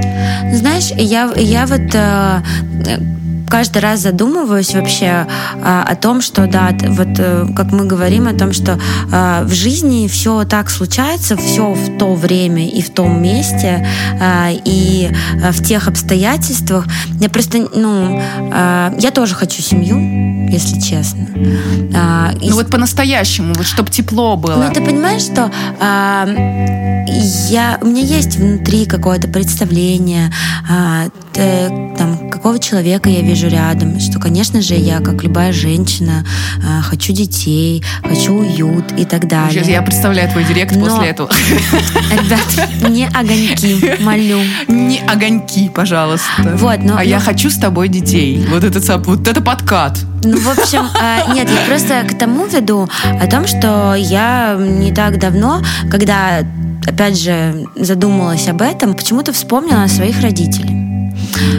[0.52, 2.42] Знаешь, я, я вот э,
[3.50, 5.28] каждый раз задумываюсь вообще
[5.64, 8.80] а, о том, что да, вот э, как мы говорим о том, что
[9.12, 13.88] а, в жизни все так случается, все в то время и в том месте
[14.20, 15.10] а, и
[15.44, 16.86] а, в тех обстоятельствах.
[17.20, 18.22] Я просто, ну,
[18.52, 21.28] а, я тоже хочу семью, если честно.
[21.96, 22.52] А, ну и...
[22.52, 24.66] вот по-настоящему, вот чтобы тепло было.
[24.68, 26.28] Ну ты понимаешь, что а,
[27.50, 30.32] я, у меня есть внутри какое-то представление,
[30.70, 36.26] а, ты, там, какого человека я вижу рядом, что, конечно же, я, как любая женщина,
[36.66, 39.52] а, хочу детей, хочу уют и так далее.
[39.52, 41.30] Сейчас я представляю твой директ Но, после этого.
[42.12, 44.40] Ребят, не огоньки, молю.
[44.68, 46.28] Не огоньки, пожалуйста.
[46.56, 47.02] Вот, но, а но...
[47.02, 48.44] я хочу с тобой детей.
[48.50, 50.00] Вот это, вот это подкат.
[50.24, 54.92] Ну, в общем, а, нет, я просто к тому веду, о том, что я не
[54.92, 55.62] так давно,
[55.92, 56.40] когда
[56.88, 60.97] опять же, задумалась об этом, почему-то вспомнила о своих родителей.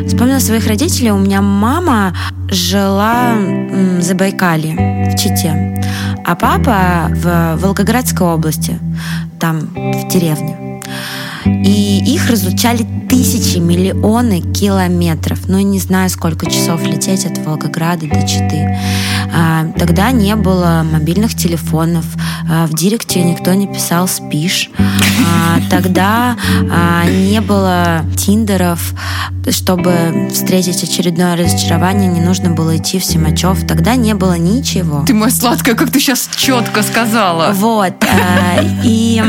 [0.07, 1.11] Вспомнила своих родителей.
[1.11, 2.14] У меня мама
[2.51, 5.81] жила в Забайкалье, в Чите,
[6.25, 8.79] а папа в Волгоградской области,
[9.39, 10.83] там, в деревне.
[11.49, 15.49] И их разлучали тысячи, миллионы километров.
[15.49, 18.78] Ну, не знаю, сколько часов лететь от Волгограда до Читы.
[19.34, 22.05] А, тогда не было мобильных телефонов.
[22.49, 24.70] А, в директе никто не писал «спишь».
[24.78, 26.36] А, тогда
[27.07, 28.94] не было тиндеров.
[29.51, 33.66] Чтобы встретить очередное разочарование, не нужно было идти в Симачев.
[33.66, 35.05] Тогда не было ничего.
[35.07, 37.53] Ты моя сладкая, как ты сейчас четко сказала.
[37.53, 37.94] Вот.
[38.84, 39.22] И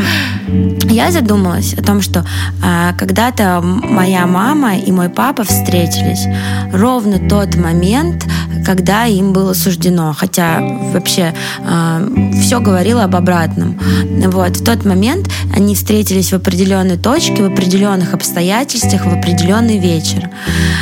[0.89, 6.25] я задумалась о том, что а, когда-то моя мама и мой папа встретились
[6.73, 8.25] ровно тот момент,
[8.65, 10.59] когда им было суждено, хотя
[10.93, 13.79] вообще э, все говорило об обратном.
[14.27, 20.29] Вот в тот момент они встретились в определенной точке, в определенных обстоятельствах, в определенный вечер,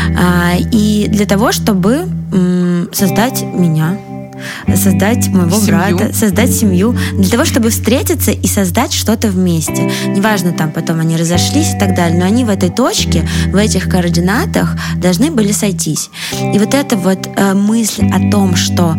[0.09, 3.97] э, и для того, чтобы э, создать меня
[4.75, 5.97] создать моего семью.
[5.97, 9.91] брата, создать семью, для того, чтобы встретиться и создать что-то вместе.
[10.07, 13.89] Неважно, там потом они разошлись и так далее, но они в этой точке, в этих
[13.89, 16.09] координатах должны были сойтись.
[16.53, 18.95] И вот эта вот э, мысль о том, что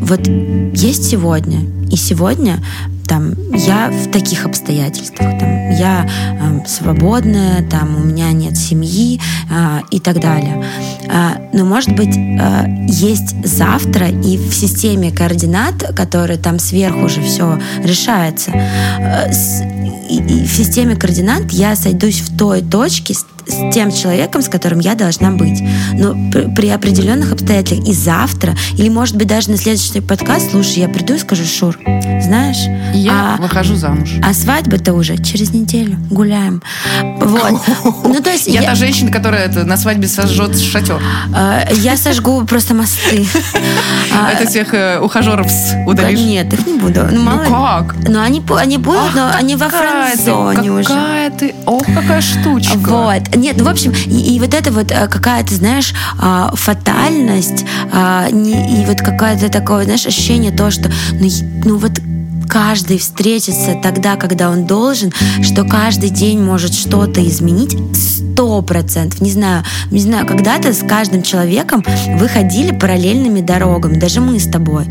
[0.00, 0.26] вот
[0.74, 1.60] есть сегодня,
[1.90, 2.58] и сегодня
[3.10, 9.80] там я в таких обстоятельствах, там я э, свободная, там у меня нет семьи э,
[9.90, 10.64] и так далее.
[11.08, 17.20] Э, но может быть э, есть завтра и в системе координат, которые там сверху уже
[17.20, 19.60] все решается, э, с,
[20.08, 24.48] и, и в системе координат я сойдусь в той точке с, с тем человеком, с
[24.48, 25.62] которым я должна быть.
[25.94, 30.88] Но при, определенных обстоятельствах и завтра, или может быть даже на следующий подкаст, слушай, я
[30.88, 31.78] приду и скажу, Шур,
[32.20, 32.58] знаешь,
[32.94, 34.10] я а, выхожу замуж.
[34.22, 35.98] А свадьба-то уже через неделю.
[36.10, 36.62] Гуляем.
[37.20, 37.60] Вот.
[38.10, 41.00] Ну, то есть я, я та женщина, которая это, на свадьбе сожжет шатер.
[41.32, 43.26] А, я сожгу просто мосты.
[44.12, 45.46] А, это всех э, ухажеров
[45.86, 46.18] удалишь?
[46.18, 47.06] Нет, их не буду.
[47.10, 47.94] Ну, ну как?
[48.08, 50.84] Ну, они, они будут, но они во френд-зоне уже.
[50.84, 52.76] Какая ты, ох, какая штучка.
[52.76, 53.29] Вот.
[53.34, 58.28] Нет, ну, в общем, и, и вот это вот э, какая-то, знаешь, а, фатальность, а,
[58.28, 61.28] и вот какая-то такое, знаешь, ощущение то, что, ну,
[61.64, 62.00] ну вот
[62.50, 69.20] каждый встретится тогда, когда он должен, что каждый день может что-то изменить сто процентов.
[69.20, 71.84] Не знаю, не знаю, когда-то с каждым человеком
[72.16, 74.86] вы ходили параллельными дорогами, даже мы с тобой.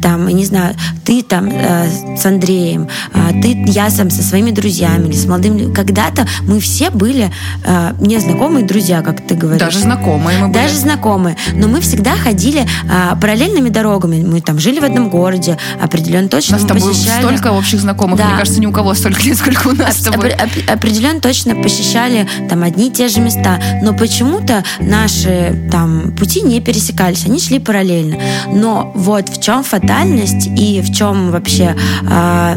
[0.00, 5.08] Там, не знаю, ты там э, с Андреем, э, ты, я сам со своими друзьями
[5.08, 5.72] или с молодыми.
[5.72, 7.30] Когда-то мы все были
[7.64, 9.60] э, незнакомые друзья, как ты говоришь.
[9.60, 10.62] Даже знакомые мы были.
[10.62, 11.36] Даже знакомые.
[11.54, 14.22] Но мы всегда ходили э, параллельными дорогами.
[14.24, 16.56] Мы там жили в одном городе, определенно точно.
[16.56, 17.22] Нас с тобой посещали...
[17.22, 18.18] столько общих знакомых.
[18.18, 18.28] Да.
[18.28, 20.32] Мне кажется, ни у кого столько нет, сколько у нас Оп- с тобой.
[20.32, 23.60] Оп- определенно точно посещали там одни и те же места.
[23.82, 27.26] Но почему-то наши там пути не пересекались.
[27.26, 28.16] Они шли параллельно.
[28.52, 31.76] Но вот в чем фатальность и в чем вообще
[32.08, 32.56] э,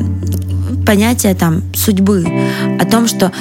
[0.76, 2.26] понятие там судьбы,
[2.80, 3.32] о том, что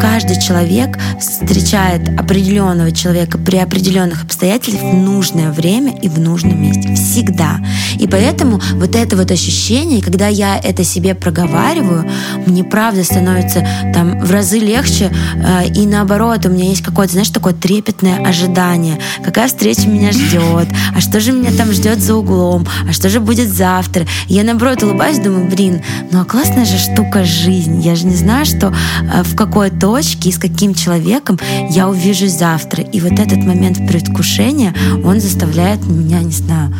[0.00, 6.94] каждый человек встречает определенного человека при определенных обстоятельствах в нужное время и в нужном месте.
[6.94, 7.58] Всегда.
[7.98, 12.10] И поэтому вот это вот ощущение, когда я это себе проговариваю,
[12.46, 15.10] мне правда становится там в разы легче.
[15.36, 18.98] Э, и наоборот, у меня есть какое-то, знаешь, такое трепетное ожидание.
[19.24, 20.68] Какая встреча меня ждет?
[20.96, 22.66] А что же меня там ждет за углом?
[22.88, 24.06] А что же будет завтра?
[24.28, 27.80] Я наоборот улыбаюсь, думаю, блин, ну а классная же штука жизнь.
[27.80, 28.72] Я же не знаю, что
[29.02, 31.38] э, в какой точке и с каким человеком
[31.70, 32.82] я увижусь завтра.
[32.82, 34.74] И вот этот момент предвкушения,
[35.04, 36.74] он заставляет меня, не знаю,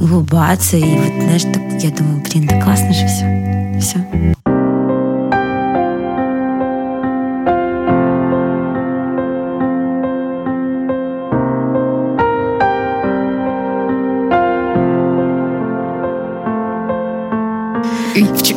[0.00, 0.76] улыбаться.
[0.76, 3.78] И вот, знаешь, так, я думаю, блин, да классно же все.
[3.80, 4.41] Все.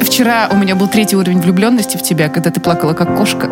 [0.01, 3.49] Вчера у меня был третий уровень влюбленности в тебя, когда ты плакала как кошка.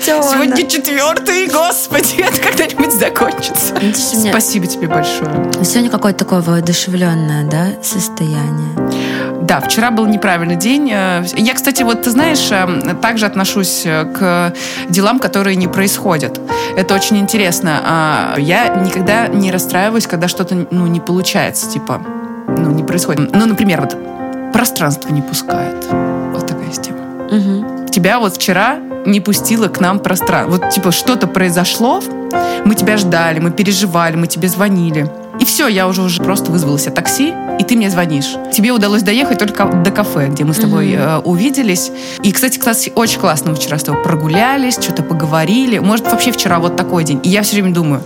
[0.00, 3.74] Сегодня четвертый, господи, это когда-нибудь закончится.
[3.94, 5.50] Спасибо тебе большое.
[5.64, 8.70] Сегодня какое-то такое воодушевленное, да, состояние.
[9.42, 10.88] Да, вчера был неправильный день.
[10.88, 14.52] Я, кстати, вот ты знаешь, эм, также отношусь э, к
[14.88, 16.40] делам, которые не происходят.
[16.76, 17.80] Это очень интересно.
[17.84, 22.02] А, я никогда не расстраиваюсь, когда что-то ну, не получается, типа,
[22.48, 23.32] ну, не происходит.
[23.32, 23.96] Ну, например, вот
[24.56, 25.86] пространство не пускает.
[26.32, 26.98] Вот такая тема.
[27.30, 27.88] Угу.
[27.88, 30.56] Тебя вот вчера не пустило к нам пространство.
[30.56, 32.02] Вот типа что-то произошло,
[32.64, 35.10] мы тебя ждали, мы переживали, мы тебе звонили.
[35.38, 38.34] И все, я уже уже просто вызвала себе такси, и ты мне звонишь.
[38.50, 41.18] Тебе удалось доехать только до кафе, где мы с тобой mm-hmm.
[41.18, 41.92] э, увиделись.
[42.22, 45.76] И, кстати, кстати, очень классно мы вчера с тобой прогулялись, что-то поговорили.
[45.78, 47.20] Может, вообще вчера вот такой день.
[47.24, 48.02] И я все время думаю,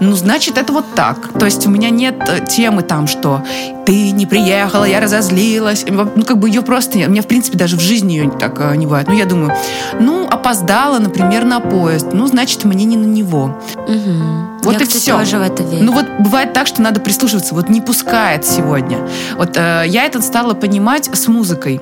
[0.00, 1.38] ну, значит, это вот так.
[1.38, 3.42] То есть у меня нет э, темы там, что
[3.84, 5.84] ты не приехала, я разозлилась.
[5.88, 6.98] Ну, как бы ее просто...
[6.98, 9.08] У меня, в принципе, даже в жизни ее так э, не бывает.
[9.08, 9.54] Ну, я думаю,
[9.98, 12.08] ну, опоздала, например, на поезд.
[12.12, 13.58] Ну, значит, мне не на него.
[13.86, 14.59] Угу.
[14.62, 15.18] Вот я, и кстати, все.
[15.18, 15.84] Тоже в это верю.
[15.84, 17.54] Ну, вот бывает так, что надо прислушиваться.
[17.54, 18.98] Вот не пускает сегодня.
[19.36, 21.80] Вот э, я это стала понимать с музыкой.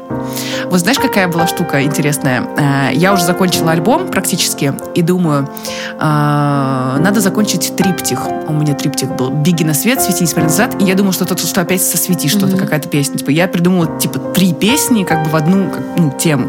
[0.67, 2.47] Вот знаешь, какая была штука интересная?
[2.57, 5.49] Э, я уже закончила альбом практически и думаю,
[5.95, 8.27] э, надо закончить триптих.
[8.49, 10.81] У меня триптих был «Беги на свет», «Свети, несмотря назад».
[10.81, 12.59] И я думаю, что то, что опять сосвети что-то, mm-hmm.
[12.59, 13.19] какая-то песня.
[13.19, 16.49] Типа, я придумала, типа, три песни как бы в одну как, ну, тему.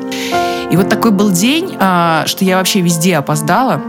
[0.72, 3.82] И вот такой был день, э, что я вообще везде опоздала.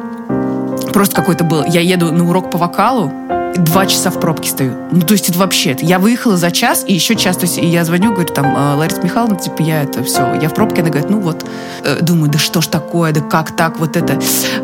[0.92, 1.64] Просто какой-то был.
[1.64, 3.12] Я еду на урок по вокалу,
[3.56, 4.74] два часа в пробке стою.
[4.90, 5.76] Ну, то есть это вообще...
[5.80, 9.02] Я выехала за час, и еще час, то есть я звоню, говорю, там, «А, Лариса
[9.02, 11.44] Михайловна, типа, я это все, я в пробке, она говорит, ну вот,
[11.84, 14.18] э, думаю, да что ж такое, да как так, вот это.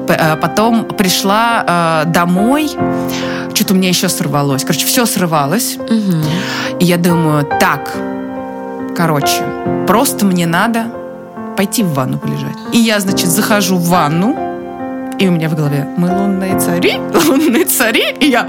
[0.08, 2.70] Э, потом пришла э, домой,
[3.54, 4.62] что-то у меня еще сорвалось.
[4.62, 5.76] Короче, все срывалось.
[5.76, 6.78] Угу.
[6.80, 7.96] И я думаю, так,
[8.96, 9.42] короче,
[9.86, 10.86] просто мне надо
[11.56, 12.56] пойти в ванну полежать.
[12.72, 14.45] И я, значит, захожу в ванну,
[15.18, 16.94] и у меня в голове мы лунные цари,
[17.26, 18.48] лунные цари, и я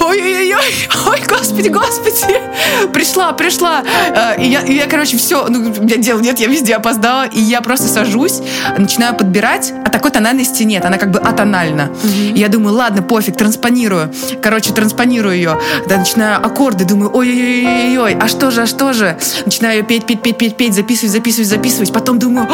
[0.00, 2.40] ой-ой-ой, ой, господи, господи,
[2.92, 3.82] пришла, пришла.
[4.14, 7.26] Э, и я, и я короче, все, ну, у меня дел нет, я везде опоздала,
[7.26, 8.40] и я просто сажусь,
[8.78, 11.90] начинаю подбирать, а такой тональности нет, она как бы атональна.
[11.92, 12.32] Mm-hmm.
[12.32, 14.12] И я думаю, ладно, пофиг, транспонирую.
[14.42, 15.58] Короче, транспонирую ее.
[15.88, 19.18] Да, начинаю аккорды, думаю, ой-ой-ой-ой, а что же, а что же?
[19.44, 21.92] Начинаю петь, петь, петь, петь, петь, записывать, записывать, записывать.
[21.92, 22.48] Потом думаю,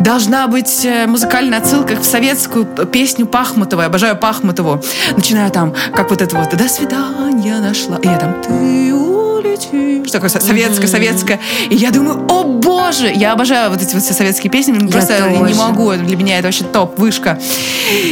[0.00, 4.82] должна быть э, музыкальная отсылка в советскую песню Пахмутова, обожаю Пахмутову.
[5.16, 7.98] Начинаю там, как вот это вот «До свидания нашла».
[7.98, 9.95] И я там «Ты 离去。
[10.06, 11.40] Что такое советское, советское.
[11.68, 13.10] И я думаю, о боже!
[13.12, 14.72] Я обожаю вот эти вот все советские песни.
[14.72, 15.52] Я просто тоже.
[15.52, 15.92] не могу.
[15.92, 17.38] Для меня это вообще топ, вышка.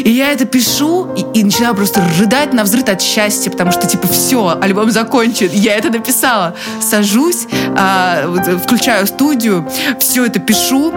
[0.05, 3.87] И я это пишу и, и начинаю просто рыдать на взрыв от счастья, потому что,
[3.87, 5.51] типа, все, альбом закончен.
[5.53, 6.55] Я это написала.
[6.81, 9.69] Сажусь, а, вот, включаю студию,
[9.99, 10.93] все это пишу,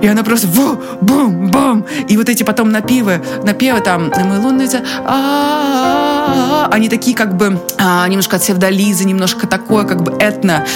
[0.00, 1.86] и она просто бум-бум-бум.
[2.08, 4.70] И вот эти потом напивы, напевы там «Мы лунные...»
[6.70, 10.66] Они такие как бы а, немножко от Севдализы, немножко такое как бы этно.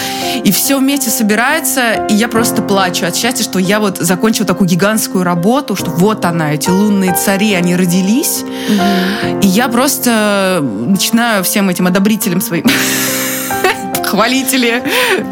[0.42, 4.68] И все вместе собирается, и я просто плачу от счастья, что я вот закончила такую
[4.68, 8.42] гигантскую работу, что вот она, эти лунные цари, они родились.
[8.42, 9.40] Угу.
[9.42, 12.64] И я просто начинаю всем этим одобрителям своим
[14.14, 14.82] хвалители.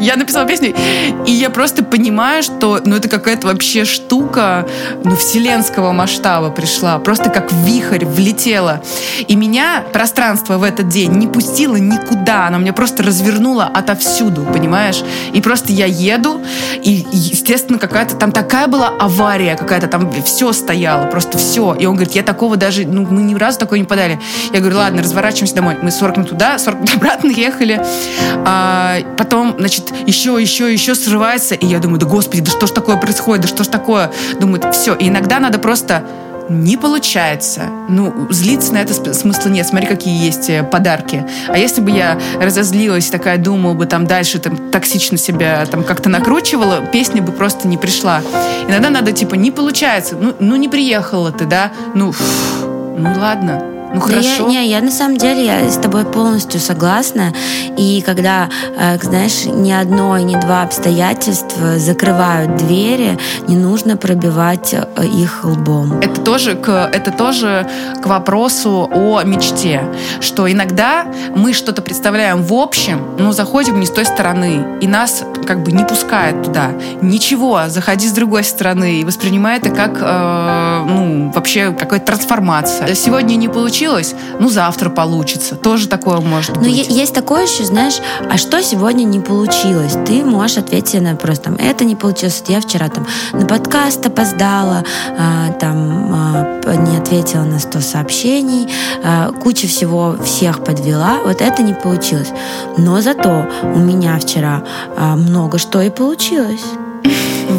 [0.01, 0.75] Я написала песню,
[1.25, 4.67] и я просто понимаю, что ну, это какая-то вообще штука
[5.05, 6.99] ну, вселенского масштаба пришла.
[6.99, 8.83] Просто как вихрь влетела.
[9.25, 12.47] И меня пространство в этот день не пустило никуда.
[12.47, 15.01] Оно меня просто развернуло отовсюду, понимаешь?
[15.31, 16.41] И просто я еду,
[16.83, 21.73] и, естественно, какая-то там такая была авария какая-то, там все стояло, просто все.
[21.75, 24.19] И он говорит, я такого даже, ну, мы ни разу такое не подали.
[24.51, 25.77] Я говорю, ладно, разворачиваемся домой.
[25.81, 27.81] Мы 40 минут туда, 40 минут обратно ехали.
[28.45, 32.65] А, а, потом, значит, еще, еще, еще срывается, и я думаю, да господи, да что
[32.65, 34.11] ж такое происходит, да что ж такое?
[34.39, 34.95] Думаю, все.
[34.95, 36.03] И иногда надо просто
[36.49, 37.61] не получается.
[37.87, 39.65] Ну, злиться на это смысла нет.
[39.67, 41.25] Смотри, какие есть э, подарки.
[41.47, 46.09] А если бы я разозлилась, такая думала бы там дальше, там токсично себя там как-то
[46.09, 48.21] накручивала, песня бы просто не пришла.
[48.67, 50.17] Иногда надо типа, не получается.
[50.19, 51.71] Ну, ну не приехала ты, да?
[51.93, 52.23] Ну, фу,
[52.97, 54.49] ну ладно Ну хорошо.
[54.49, 57.33] Я, не, я на самом деле я с тобой полностью согласна.
[57.77, 63.17] И когда, э, знаешь, ни одно и ни два обстоятельства закрывают двери,
[63.47, 65.99] не нужно пробивать э, их лбом.
[66.01, 67.67] Это тоже к, это тоже
[68.01, 69.81] к вопросу о мечте,
[70.21, 75.23] что иногда мы что-то представляем в общем, но заходим не с той стороны, и нас
[75.45, 76.71] как бы не пускают туда.
[77.01, 82.95] Ничего, заходи с другой стороны и воспринимай это как э, ну, вообще какая-то трансформация.
[82.95, 83.82] Сегодня не получилось,
[84.39, 85.55] ну завтра получится.
[85.55, 86.87] Тоже такое может Но быть.
[86.89, 89.93] Ну, есть такое еще, знаешь, а что сегодня не получилось?
[90.05, 94.83] Ты можешь ответить на вопрос, там, это не получилось, я вчера там на подкаст опоздала,
[95.17, 98.67] а, там а, не ответила на 100 сообщений,
[99.03, 102.29] а, куча всего всех подвела, вот это не получилось.
[102.77, 104.63] Но зато у меня вчера
[104.97, 106.63] а, много что и получилось.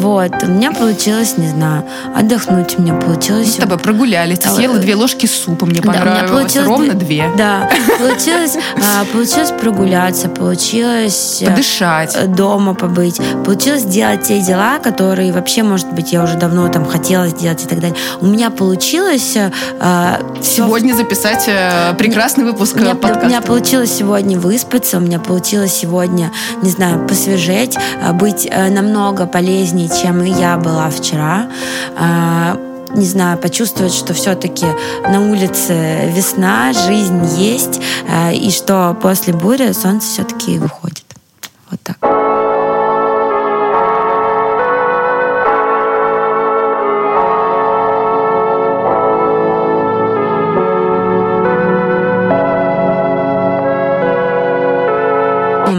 [0.05, 1.83] Вот, у меня получилось, не знаю,
[2.15, 3.47] отдохнуть у меня получилось.
[3.47, 6.55] Мы с тобой прогулялись, ты А, съела две ложки супа, мне Да, понравилось.
[6.57, 7.27] Ровно две-.
[7.35, 7.67] Да,
[7.97, 12.35] получилось, а, получилось прогуляться, получилось э, Подышать.
[12.35, 17.27] дома побыть, получилось сделать те дела, которые вообще, может быть, я уже давно там хотела
[17.27, 17.97] сделать и так далее.
[18.21, 19.49] У меня получилось э,
[20.39, 23.25] всё Сегодня записать э, прекрасный выпуск у меня, подкаста.
[23.25, 29.25] у меня получилось сегодня выспаться, у меня получилось сегодня, не знаю, посвежеть, а, быть намного
[29.25, 31.47] полезнее, чем я была вчера.
[31.97, 32.57] А,
[32.95, 34.65] Не знаю, почувствовать, что все-таки
[35.09, 41.03] на улице весна, жизнь есть, а, и что после бури солнце все-таки выходит.
[41.69, 42.24] Вот так.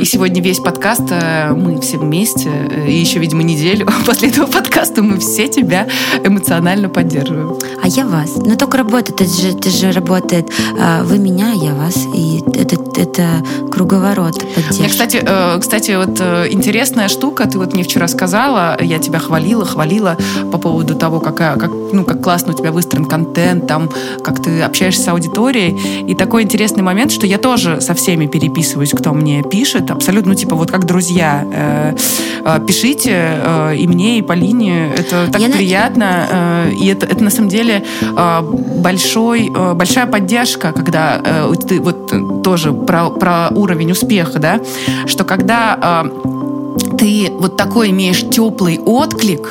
[0.01, 4.47] И сегодня весь подкаст э, мы все вместе, э, и еще, видимо, неделю после этого
[4.47, 5.87] подкаста мы все тебя
[6.25, 7.57] эмоционально поддерживаем.
[7.83, 8.37] А я вас.
[8.37, 10.51] Но только работает, это же, это же работает.
[10.79, 11.97] а, Вы меня, я вас.
[12.15, 14.81] И это, это круговорот поддержки.
[14.81, 16.21] Мне, кстати, э, кстати, вот
[16.51, 20.17] интересная штука, ты вот мне вчера сказала, я тебя хвалила, хвалила
[20.53, 23.91] по поводу того, какая, как, ну, как классно у тебя выстроен контент, там,
[24.23, 25.77] как ты общаешься с аудиторией.
[26.07, 30.35] И такой интересный момент, что я тоже со всеми переписываюсь, кто мне пишет, абсолютно, ну,
[30.35, 31.45] типа, вот как друзья.
[31.53, 31.95] Э,
[32.45, 37.07] э, Пишите э, и мне, и Полине, это так Я на- приятно, э, и это,
[37.07, 41.23] это на самом деле э, большой, э, большая поддержка, когда
[41.69, 44.61] ты вот тоже про, про уровень успеха, да,
[45.07, 46.05] что когда
[46.99, 49.51] ты вот такой имеешь теплый отклик,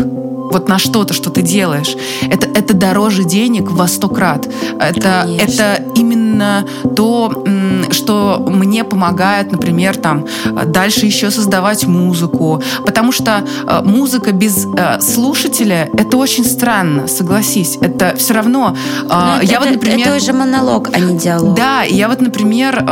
[0.56, 4.48] вот на что-то, что ты делаешь, это, это дороже денег во сто крат.
[4.80, 5.44] Это, Конечно.
[5.44, 6.66] это именно
[6.96, 7.44] то,
[7.92, 10.26] что мне помогает, например, там,
[10.68, 12.62] дальше еще создавать музыку.
[12.86, 17.78] Потому что э, музыка без э, слушателя— это очень странно, согласись.
[17.82, 18.76] Это все равно...
[19.04, 20.08] э, Ну, это, я вот, например...
[20.08, 21.56] это уже монолог, а не диалог.
[21.56, 22.84] Да, я вот, например,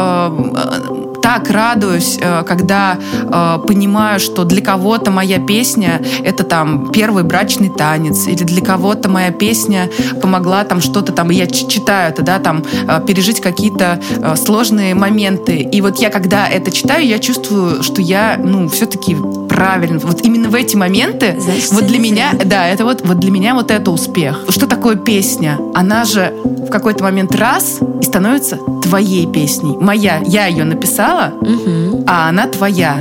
[1.24, 7.70] так радуюсь, э, когда э, понимаю, что для кого-то моя песня это там первый брачный
[7.70, 9.90] танец, или для кого-то моя песня
[10.22, 14.02] помогла там что-то там, я читаю это, да, там э, пережить какие-то
[14.36, 15.58] сложные моменты.
[15.60, 19.16] И вот я, когда это читаю, я чувствую, что я, ну, все-таки
[19.56, 20.00] правильно.
[20.00, 22.46] Вот именно в эти моменты, Значит, вот для меня, зря.
[22.46, 24.46] да, это вот, вот для меня вот это успех.
[24.50, 25.60] Что такое песня?
[25.74, 29.78] Она же в какой-то момент раз и становится твоей песней.
[29.78, 30.22] Моя.
[30.26, 32.04] Я ее написала, Мгм.
[32.08, 32.98] а она твоя.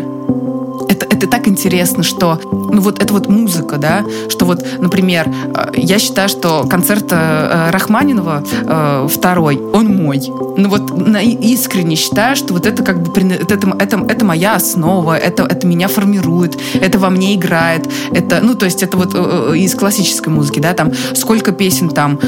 [1.22, 2.40] Это, это так интересно, что
[2.72, 7.70] ну вот это вот музыка, да, что вот, например, э, я считаю, что концерт э,
[7.70, 10.20] Рахманинова э, второй, он мой.
[10.56, 10.90] Ну вот
[11.22, 15.88] искренне считаю, что вот это как бы это, это, это моя основа, это, это меня
[15.88, 19.14] формирует, это во мне играет, это, ну то есть это вот
[19.54, 22.18] из классической музыки, да, там сколько песен там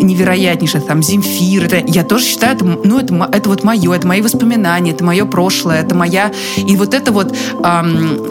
[0.00, 4.22] невероятнейших, там Земфир, это, я тоже считаю, это, ну это, это вот мое, это мои
[4.22, 7.73] воспоминания, это мое прошлое, это моя, и вот эта вот ам,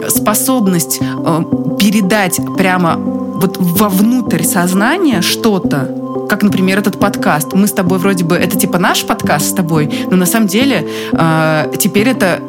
[0.08, 1.42] способность э,
[1.78, 7.52] передать прямо вот вовнутрь сознания что-то, как, например, этот подкаст.
[7.52, 10.88] Мы с тобой вроде бы, это типа наш подкаст с тобой, но на самом деле
[11.12, 12.40] э, теперь это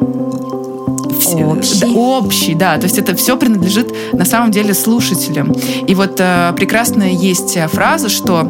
[1.34, 1.80] Общий.
[1.80, 5.52] да, общий, да, то есть это все принадлежит на самом деле слушателям.
[5.86, 8.44] И вот э, прекрасная есть э, фраза, что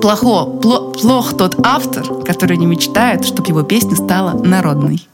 [0.00, 0.26] плохо,
[0.60, 5.06] пло- плох тот автор, который не мечтает, чтобы его песня стала народной.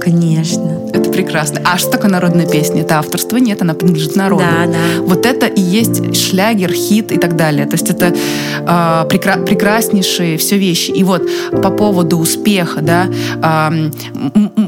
[0.00, 0.80] Конечно.
[0.92, 1.60] Это прекрасно.
[1.64, 2.82] А что такое народная песня?
[2.82, 3.36] Это авторство?
[3.36, 4.44] Нет, она принадлежит народу.
[4.44, 5.02] Да, да.
[5.02, 7.66] Вот это и есть шлягер, хит и так далее.
[7.66, 8.62] То есть это э,
[9.08, 10.90] прекра- прекраснейшие все вещи.
[10.90, 11.28] И вот
[11.62, 13.06] по поводу успеха, да,
[13.42, 13.90] э,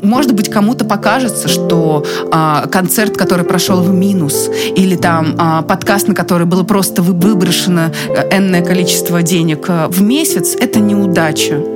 [0.03, 6.09] может быть, кому-то покажется, что э, концерт, который прошел в минус, или там э, подкаст,
[6.09, 7.93] на который было просто выброшено
[8.31, 11.72] энное количество денег в месяц, это неудача.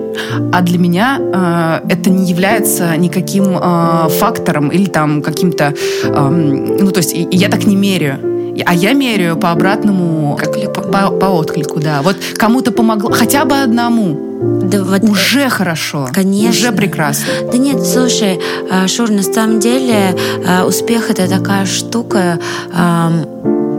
[0.52, 5.74] А для меня э, это не является никаким э, фактором или там каким-то...
[6.04, 8.18] Э, ну, то есть я так не меряю.
[8.64, 12.00] А я меряю по обратному, как по, по, по отклику, да.
[12.02, 14.26] Вот кому-то помогло, хотя бы одному.
[14.62, 16.08] Да, вот уже хорошо.
[16.12, 16.50] Конечно.
[16.50, 17.26] Уже прекрасно.
[17.52, 18.40] Да нет, слушай,
[18.70, 20.16] э, Шур, на самом деле
[20.46, 22.38] э, успех это такая штука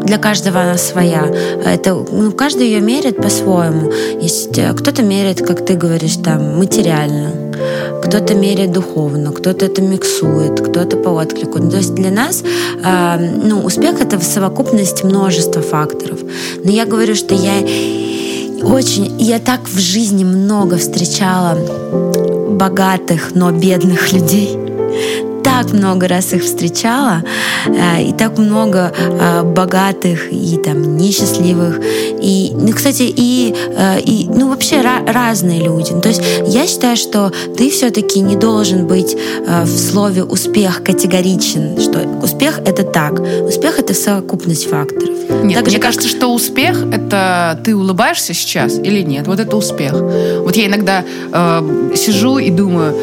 [0.08, 1.26] для каждого она своя.
[1.66, 3.92] Это, ну, каждый ее меряет по-своему.
[4.22, 7.32] Есть э, кто-то меряет, как ты говоришь, там, материально,
[8.04, 11.60] кто-то меряет духовно, кто-то это миксует, кто-то по отклику.
[11.60, 12.42] То есть для нас
[12.84, 16.20] э, ну, успех— это в совокупности множества факторов.
[16.64, 17.60] Но я говорю, что я
[18.64, 19.16] очень...
[19.20, 21.58] Я так в жизни много встречала
[22.50, 24.67] богатых, но бедных людей
[25.48, 27.24] так много раз их встречала,
[27.68, 31.80] э, и так много э, богатых и там несчастливых.
[32.22, 35.94] И, ну, кстати, и, э, и ну, вообще разные люди.
[36.02, 39.16] То есть я считаю, что ты все-таки не должен быть
[39.64, 43.22] в слове успех категоричен, что успех это так.
[43.48, 45.16] Успех это совокупность факторов.
[45.44, 46.18] Нет, так мне же, кажется, как...
[46.18, 49.28] что успех это ты улыбаешься сейчас или нет.
[49.28, 49.94] Вот это успех.
[49.94, 52.94] Вот я иногда э, сижу и думаю,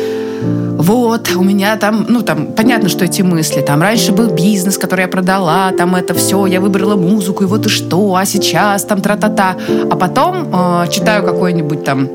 [0.78, 5.02] вот, у меня там, ну, там, понятно, что эти мысли, там, раньше был бизнес, который
[5.02, 9.00] я продала, там, это все, я выбрала музыку, и вот и что, а сейчас, там,
[9.00, 9.56] тра-та-та.
[9.90, 12.08] А потом э, читаю какой-нибудь там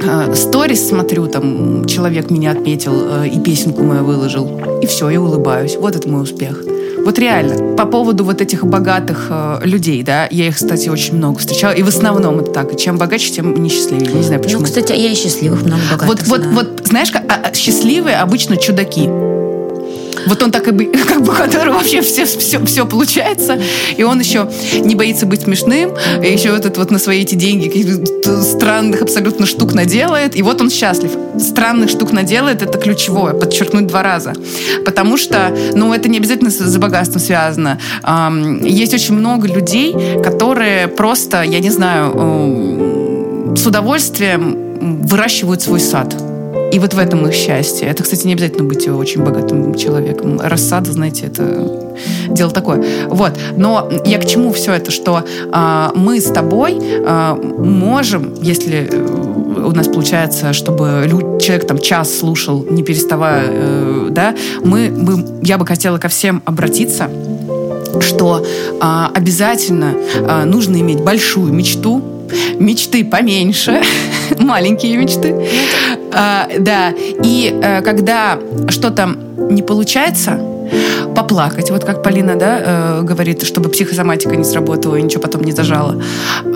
[0.00, 5.16] э, сторис смотрю, там человек меня отметил э, и песенку мою выложил, и все, и
[5.16, 5.76] улыбаюсь.
[5.76, 6.62] Вот это мой успех.
[7.04, 11.38] Вот реально, по поводу вот этих богатых э, людей, да, я их, кстати, очень много
[11.38, 12.76] встречала, и в основном это так.
[12.76, 14.12] чем богаче, тем несчастливее.
[14.12, 14.60] Не знаю почему.
[14.60, 18.16] Ну, кстати, я и счастливых много богатых Вот, вот, вот, знаешь, как, а, а, счастливые
[18.16, 19.08] обычно чудаки.
[20.28, 20.72] Вот он так и
[21.08, 23.58] как бы, который вообще все, все, все получается,
[23.96, 24.48] и он еще
[24.80, 29.46] не боится быть смешным, и еще этот вот на свои эти деньги каких-то странных абсолютно
[29.46, 31.12] штук наделает, и вот он счастлив.
[31.38, 34.34] Странных штук наделает, это ключевое, подчеркнуть два раза.
[34.84, 37.78] Потому что, ну, это не обязательно за богатством связано.
[38.62, 46.27] Есть очень много людей, которые просто, я не знаю, э, с удовольствием выращивают свой сад
[46.72, 47.88] и вот в этом их счастье.
[47.88, 50.40] Это, кстати, не обязательно быть очень богатым человеком.
[50.40, 51.88] Рассада, знаете, это
[52.28, 52.84] дело такое.
[53.08, 53.32] Вот.
[53.56, 59.62] Но я к чему все это, что э, мы с тобой э, можем, если э,
[59.64, 61.08] у нас получается, чтобы
[61.40, 66.42] человек там час слушал, не переставая, э, да, мы, мы, я бы хотела ко всем
[66.44, 67.10] обратиться,
[68.00, 72.17] что э, обязательно э, нужно иметь большую мечту,
[72.58, 73.82] мечты поменьше,
[74.38, 75.34] маленькие мечты.
[76.12, 76.92] А, да,
[77.22, 78.38] и а, когда
[78.68, 79.16] что-то
[79.50, 80.40] не получается,
[81.14, 85.52] поплакать, вот как Полина, да, э, говорит, чтобы психосоматика не сработала и ничего потом не
[85.52, 86.00] зажала.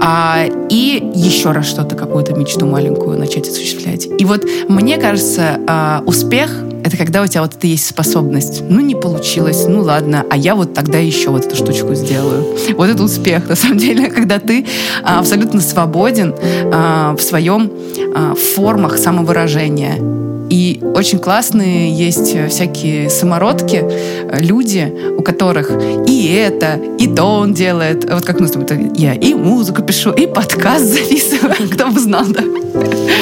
[0.00, 4.06] А, и еще раз что-то, какую-то мечту маленькую начать осуществлять.
[4.06, 8.62] И вот мне кажется, э, успех это когда у тебя вот это есть способность.
[8.68, 12.56] Ну, не получилось, ну ладно, а я вот тогда еще вот эту штучку сделаю.
[12.76, 14.66] Вот это успех, на самом деле, когда ты
[15.02, 16.34] а, абсолютно свободен
[16.72, 17.70] а, в своем
[18.14, 20.21] а, формах самовыражения.
[20.52, 25.70] И очень классные есть всякие самородки, э, люди, у которых
[26.06, 28.04] и это, и то он делает.
[28.12, 28.52] Вот как у нас
[28.94, 32.42] я и музыку пишу, и подкаст записываю, кто бы знал, да.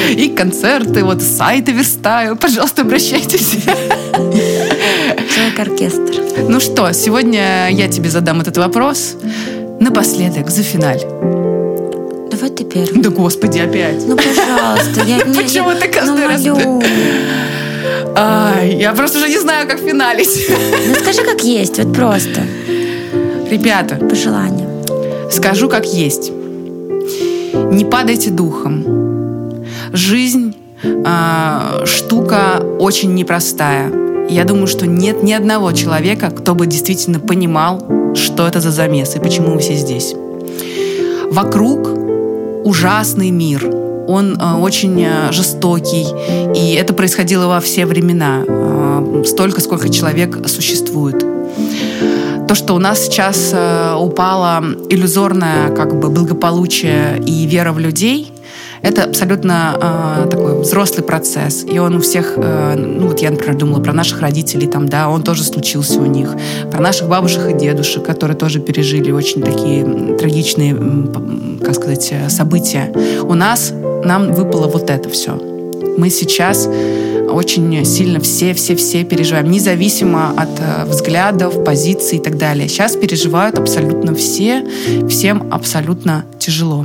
[0.09, 2.35] И концерты, вот сайты верстаю.
[2.35, 3.63] Пожалуйста, обращайтесь.
[5.33, 6.49] Человек-оркестр.
[6.49, 9.15] Ну что, сегодня я тебе задам этот вопрос.
[9.79, 10.99] Напоследок, за финаль.
[12.31, 13.01] Давай ты первый.
[13.01, 14.07] Да господи, опять.
[14.07, 15.03] Ну, пожалуйста.
[15.05, 16.45] Я, Почему ты каждый раз...
[18.15, 20.49] Ай, я просто уже не знаю, как финалить.
[20.49, 22.41] Ну, скажи, как есть, вот просто.
[23.49, 23.95] Ребята.
[23.95, 24.69] По желанию.
[25.31, 26.31] Скажу, как есть.
[27.71, 29.01] Не падайте духом
[29.93, 33.91] жизнь э, штука очень непростая.
[34.29, 37.85] Я думаю, что нет ни одного человека, кто бы действительно понимал,
[38.15, 40.13] что это за замес и почему мы все здесь.
[41.31, 41.89] Вокруг
[42.63, 43.65] ужасный мир.
[44.07, 46.05] Он э, очень э, жестокий,
[46.55, 51.25] и это происходило во все времена, э, столько, сколько человек существует.
[52.47, 53.55] То, что у нас сейчас
[53.97, 58.33] упало иллюзорное как бы благополучие и вера в людей–
[58.81, 61.63] Это абсолютно э, такой взрослый процесс.
[61.63, 65.09] И он у всех, э, ну вот я, например, думала про наших родителей, там, да,
[65.09, 66.35] он тоже случился у них.
[66.71, 70.75] Про наших бабушек и дедушек, которые тоже пережили очень такие трагичные,
[71.63, 72.91] как сказать, события.
[73.23, 73.71] У нас,
[74.03, 75.50] нам выпало вот это все.
[75.97, 76.67] Мы сейчас
[77.31, 82.67] очень сильно все-все-все переживаем, независимо от э, взглядов, позиций и так далее.
[82.67, 84.65] Сейчас переживают абсолютно все,
[85.09, 86.83] всем абсолютно тяжело.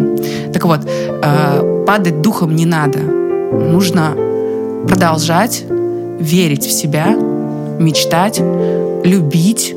[0.53, 2.99] Так вот, э, падать духом не надо.
[2.99, 4.15] Нужно
[4.87, 5.65] продолжать
[6.21, 7.09] верить в себя,
[7.79, 8.41] мечтать,
[9.05, 9.75] любить,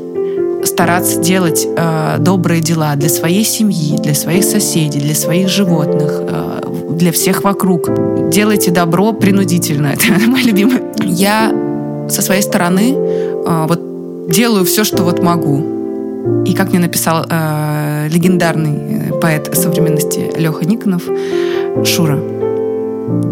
[0.64, 6.60] стараться делать э, добрые дела для своей семьи, для своих соседей, для своих животных, э,
[6.90, 7.88] для всех вокруг.
[8.30, 9.88] Делайте добро принудительно.
[9.94, 10.82] Это мой любимый.
[11.04, 11.52] Я
[12.08, 16.44] со своей стороны э, вот делаю все, что вот могу.
[16.46, 21.02] И как мне написал э, легендарный э, поэт современности Леха Никонов,
[21.84, 22.20] Шура,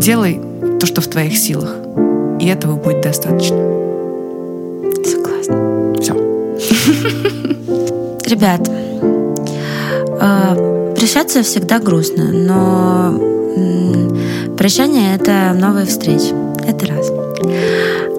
[0.01, 0.41] делай
[0.81, 1.77] то, что в твоих силах.
[2.41, 3.57] И этого будет достаточно.
[5.05, 5.95] Согласна.
[6.01, 6.15] Все.
[8.27, 8.69] Ребят,
[10.21, 13.38] э, прощаться всегда грустно, но
[14.59, 16.35] Прощание— это новые встречи.
[16.67, 17.13] Это раз.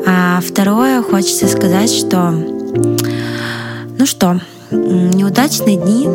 [0.07, 4.39] А второе, хочется сказать, что, ну что,
[4.71, 6.07] неудачные дни,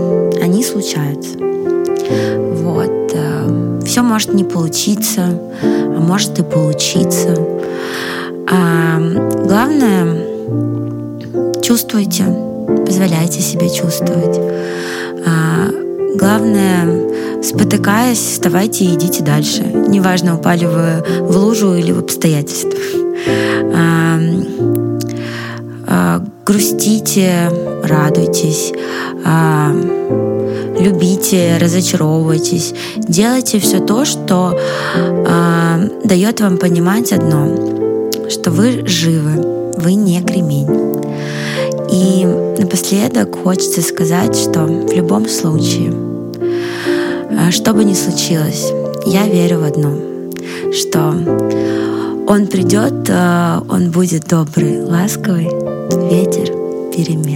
[0.43, 1.37] они случаются.
[1.39, 3.13] Вот.
[3.13, 7.37] Э, Все может не получиться, а может и получиться.
[8.51, 8.99] А
[9.45, 10.25] главное,
[11.61, 12.25] чувствуйте,
[12.87, 14.41] позволяйте себе чувствовать.
[15.27, 15.69] А
[16.17, 17.04] главное,
[17.45, 19.63] Спотыкаясь, вставайте и идите дальше.
[19.63, 22.73] Неважно, упали вы в лужу или в обстоятельства.
[25.87, 27.51] А, грустите,
[27.83, 28.73] радуйтесь,
[30.81, 32.73] любите, разочаровывайтесь.
[32.97, 34.59] Делайте все то, что
[36.05, 40.67] дает вам понимать одно, что вы живы, вы не кремень.
[41.91, 42.25] И
[42.59, 45.93] напоследок хочется сказать, что в любом случае—
[47.51, 48.73] что бы ни случилось,
[49.07, 49.91] я верю в одно,
[50.73, 51.15] что
[52.27, 55.47] он придет, а, он будет добрый, ласковый
[56.11, 56.47] ветер
[56.95, 57.34] перемен.